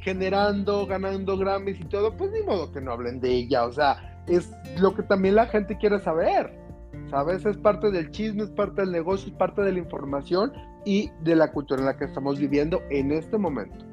[0.03, 4.23] generando, ganando Grammys y todo, pues ni modo que no hablen de ella, o sea,
[4.27, 6.63] es lo que también la gente quiere saber.
[7.11, 7.45] ¿Sabes?
[7.45, 10.53] Es parte del chisme, es parte del negocio, es parte de la información
[10.85, 13.85] y de la cultura en la que estamos viviendo en este momento.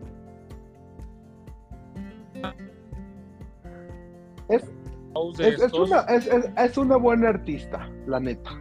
[4.48, 4.64] Es,
[5.40, 8.52] es, una, es, es, una, buena artista, la neta.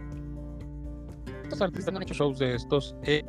[1.60, 2.96] Estos artistas han hecho shows de estos.
[3.02, 3.22] Eh,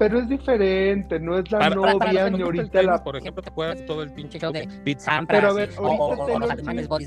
[0.00, 3.02] pero es diferente, no es la novia ni ahorita la.
[3.04, 4.98] Por ejemplo, ¿te acuerdas todo el pinche show de Beat
[5.28, 6.98] Pero a ver, ahorita Taylor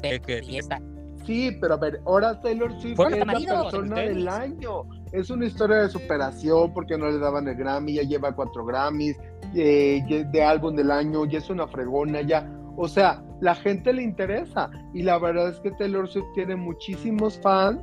[1.26, 4.84] Sí, pero a ver, ahora Taylor Swift es la persona del año.
[5.11, 9.17] Es una historia de superación porque no le daban el Grammy, ya lleva cuatro Grammys
[9.53, 12.49] eh, de álbum del año, ya es una fregona, ya.
[12.78, 17.39] O sea, la gente le interesa y la verdad es que Taylor Swift tiene muchísimos
[17.41, 17.82] fans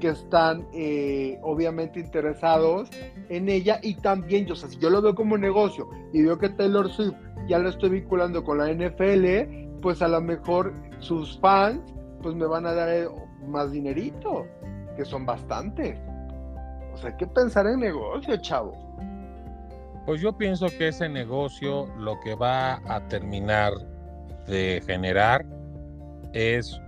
[0.00, 2.90] que están eh, obviamente interesados
[3.28, 6.38] en ella y también, yo, o sea, si yo lo veo como negocio y veo
[6.38, 7.14] que Taylor Swift
[7.46, 11.80] ya lo estoy vinculando con la NFL, pues a lo mejor sus fans
[12.22, 13.08] pues me van a dar eh,
[13.46, 14.46] más dinerito,
[14.96, 15.98] que son bastantes.
[16.92, 18.72] O sea, hay que pensar en negocio, chavo.
[20.06, 23.72] Pues yo pienso que ese negocio lo que va a terminar
[24.46, 25.44] de generar
[26.32, 26.80] es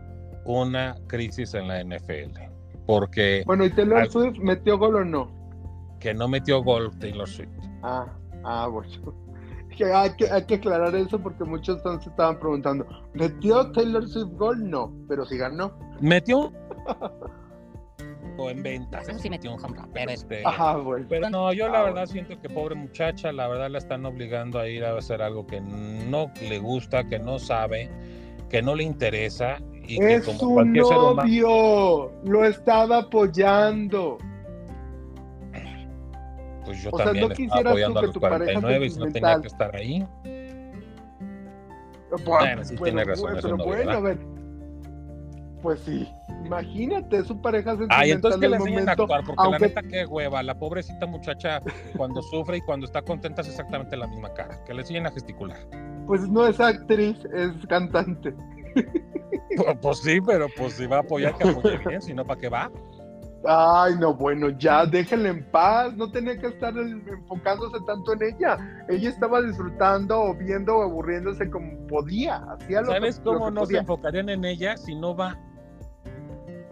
[0.45, 2.39] una crisis en la NFL.
[2.87, 3.43] Porque.
[3.47, 5.31] Bueno, ¿y Taylor Swift metió gol o no?
[6.01, 7.51] Que no metió gol Taylor Swift.
[7.83, 8.07] Ah,
[8.45, 9.15] ah, bueno.
[9.95, 14.69] Hay que, hay que aclarar eso porque muchos entonces estaban preguntando: ¿metió Taylor Swift gol?
[14.69, 15.73] No, pero sí ganó.
[16.01, 16.53] ¿Metió?
[18.51, 19.09] En ventas.
[19.09, 20.43] Eso sí metió un home run, pero este.
[20.45, 21.07] Ajá, bueno.
[21.09, 24.69] Pero no, yo la verdad siento que pobre muchacha, la verdad la están obligando a
[24.69, 27.91] ir a hacer algo que no le gusta, que no sabe,
[28.49, 29.59] que no le interesa
[29.89, 34.19] es su novio, lo estaba apoyando.
[36.65, 40.07] Pues yo también estaba apoyando a los 49 y no tenía que estar ahí.
[42.25, 43.39] bueno, sí tiene razón.
[43.43, 44.19] Pero bueno, a ver.
[45.61, 46.09] Pues sí,
[46.61, 50.07] imagínate, su pareja sentimental Ay, entonces que le enseñen a actuar, porque la neta qué
[50.07, 51.61] hueva, la pobrecita muchacha
[51.97, 55.11] cuando sufre y cuando está contenta es exactamente la misma cara, que le enseñen a
[55.11, 55.59] gesticular.
[56.07, 58.35] Pues no es actriz, es cantante.
[59.55, 62.41] Pues, pues, sí, pero pues si va a apoyar, que apoye bien, si no, ¿para
[62.41, 62.71] qué va?
[63.45, 68.85] Ay, no, bueno, ya déjenla en paz, no tenía que estar enfocándose tanto en ella.
[68.89, 72.37] Ella estaba disfrutando o viendo o aburriéndose como podía.
[72.53, 75.39] Hacía lo ¿Sabes cómo no se enfocarían en ella si no va?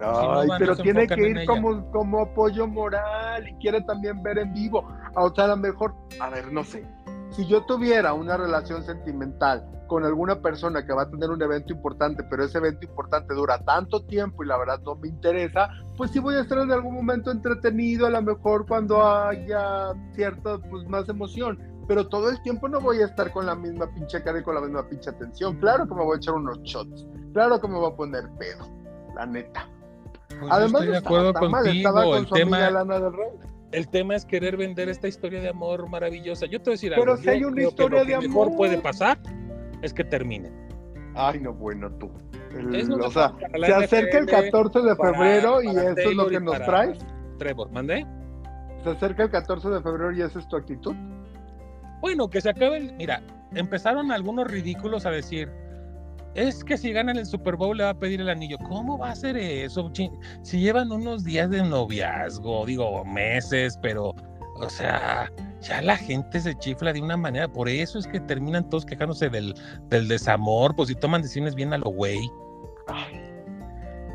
[0.02, 4.86] Ay, pero tiene que ir como, como apoyo moral y quiere también ver en vivo.
[5.16, 6.86] O sea, a lo mejor, a ver, no sé,
[7.30, 11.72] si yo tuviera una relación sentimental con alguna persona que va a tener un evento
[11.72, 16.12] importante, pero ese evento importante dura tanto tiempo y la verdad no me interesa, pues
[16.12, 20.88] sí voy a estar en algún momento entretenido, a lo mejor cuando haya cierta, pues
[20.88, 24.38] más emoción, pero todo el tiempo no voy a estar con la misma pinche cara
[24.38, 25.56] y con la misma pinche atención.
[25.58, 28.64] Claro que me voy a echar unos shots, claro que me voy a poner pedo,
[29.16, 29.68] la neta.
[30.38, 32.70] Pues Además, estoy de acuerdo contigo, el tema...
[32.70, 36.46] Lana del Rey el tema es querer vender esta historia de amor maravillosa.
[36.46, 37.22] Yo te voy a decir Pero algo.
[37.22, 38.28] si hay una historia de amor.
[38.28, 39.18] mejor puede pasar
[39.82, 40.50] es que termine.
[41.14, 42.10] Ay, no, bueno, tú.
[43.02, 46.98] o sea, se acerca el 14 de febrero y eso es lo que nos traes.
[47.38, 48.06] Trevor, ¿mandé?
[48.82, 50.94] Se acerca el 14 de febrero y esa es tu actitud.
[52.00, 52.92] Bueno, que se acabe.
[52.96, 53.22] Mira,
[53.54, 55.50] empezaron algunos ridículos a decir
[56.34, 58.56] es que si ganan el Super Bowl le va a pedir el anillo.
[58.68, 59.90] ¿Cómo va a ser eso?
[60.42, 64.14] Si llevan unos días de noviazgo, digo meses, pero,
[64.56, 67.48] o sea, ya la gente se chifla de una manera.
[67.48, 69.54] Por eso es que terminan todos quejándose del,
[69.88, 72.30] del desamor, pues si toman decisiones bien a lo güey.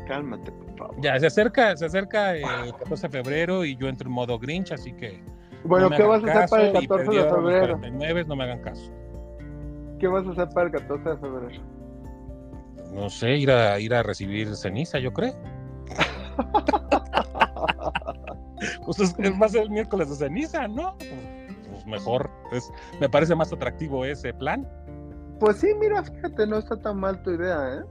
[0.06, 0.96] Cálmate, por favor.
[1.00, 4.72] Ya, se acerca, se acerca el 14 de febrero y yo entro en modo Grinch,
[4.72, 5.22] así que.
[5.64, 8.24] Bueno, ¿qué vas a hacer para el 14 de febrero?
[8.26, 8.90] no me hagan caso.
[9.98, 11.75] ¿Qué vas a hacer para el 14 de febrero?
[12.96, 15.34] No sé, ir a, ir a recibir ceniza, yo creo.
[18.84, 20.96] pues es, más el miércoles de ceniza, ¿no?
[21.70, 24.66] Pues, mejor, es, me parece más atractivo ese plan.
[25.38, 27.82] Pues sí, mira, fíjate, no está tan mal tu idea, ¿eh?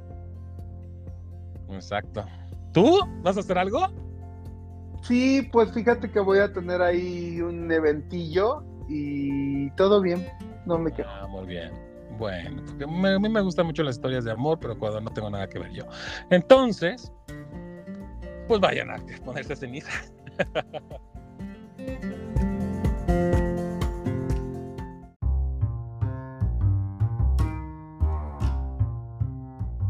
[1.70, 2.26] Exacto.
[2.74, 3.88] ¿Tú vas a hacer algo?
[5.04, 10.28] Sí, pues fíjate que voy a tener ahí un eventillo y todo bien,
[10.66, 11.08] no me quedo.
[11.08, 11.85] Ah, muy bien.
[12.18, 15.30] Bueno, porque a mí me gustan mucho las historias de amor, pero cuando no tengo
[15.30, 15.86] nada que ver yo.
[16.30, 17.12] Entonces,
[18.48, 19.92] pues vayan a ponerse ceniza.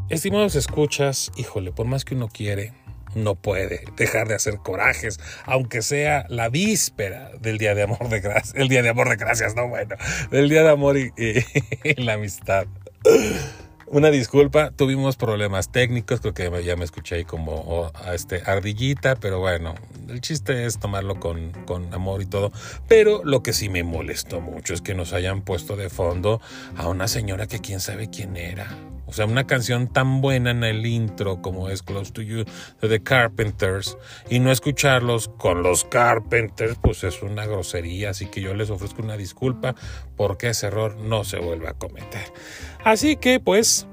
[0.09, 2.73] Estimados escuchas, híjole, por más que uno quiere,
[3.15, 8.19] no puede dejar de hacer corajes, aunque sea la víspera del Día de Amor de
[8.19, 9.95] Gracias, el Día de Amor de Gracias, no bueno,
[10.29, 11.11] del Día de Amor y,
[11.97, 12.67] la Amistad.
[13.87, 19.15] Una disculpa, tuvimos problemas técnicos, creo que ya me escuché ahí como a este ardillita,
[19.15, 19.75] pero bueno,
[20.09, 22.51] el chiste es tomarlo con, con amor y todo.
[22.87, 26.41] Pero lo que sí me molestó mucho es que nos hayan puesto de fondo
[26.75, 28.75] a una señora que quién sabe quién era.
[29.07, 32.45] O sea, una canción tan buena en el intro como es Close to You
[32.81, 33.97] de The Carpenters
[34.29, 38.09] y no escucharlos con los Carpenters, pues es una grosería.
[38.11, 39.75] Así que yo les ofrezco una disculpa
[40.15, 42.31] porque ese error no se vuelva a cometer.
[42.83, 43.87] Así que pues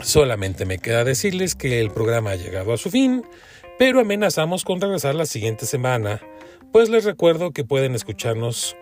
[0.00, 3.24] solamente me queda decirles que el programa ha llegado a su fin,
[3.78, 6.20] pero amenazamos con regresar la siguiente semana.
[6.72, 8.76] Pues les recuerdo que pueden escucharnos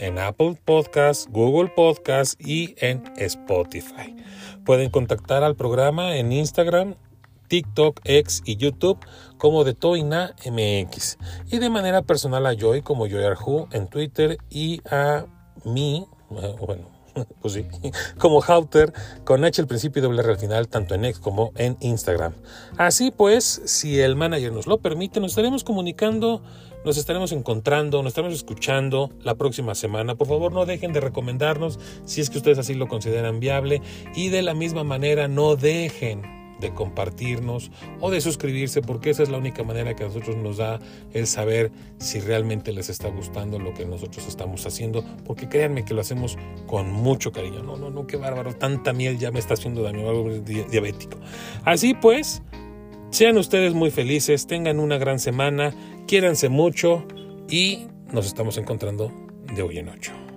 [0.00, 4.16] en Apple Podcasts, Google Podcasts y en Spotify.
[4.64, 6.96] Pueden contactar al programa en Instagram,
[7.48, 8.98] TikTok, X y YouTube
[9.36, 11.18] como de Toina MX
[11.50, 15.26] y de manera personal a Joy como Joy Arju en Twitter y a
[15.64, 16.99] mí, eh, bueno,
[17.40, 17.66] pues sí,
[18.18, 18.92] como Hauter,
[19.24, 22.34] con H al principio y doble R al final, tanto en X como en Instagram.
[22.76, 26.42] Así pues, si el manager nos lo permite, nos estaremos comunicando
[26.84, 30.14] nos estaremos encontrando, nos estaremos escuchando la próxima semana.
[30.14, 33.82] Por favor, no dejen de recomendarnos si es que ustedes así lo consideran viable.
[34.14, 39.28] Y de la misma manera, no dejen de compartirnos o de suscribirse porque esa es
[39.28, 40.78] la única manera que a nosotros nos da
[41.12, 45.94] el saber si realmente les está gustando lo que nosotros estamos haciendo porque créanme que
[45.94, 49.54] lo hacemos con mucho cariño no, no, no, qué bárbaro tanta miel ya me está
[49.54, 51.18] haciendo daño algo diabético
[51.64, 52.42] así pues
[53.10, 55.74] sean ustedes muy felices tengan una gran semana
[56.10, 57.06] Quiéranse mucho
[57.48, 59.12] y nos estamos encontrando
[59.54, 60.29] de hoy en ocho.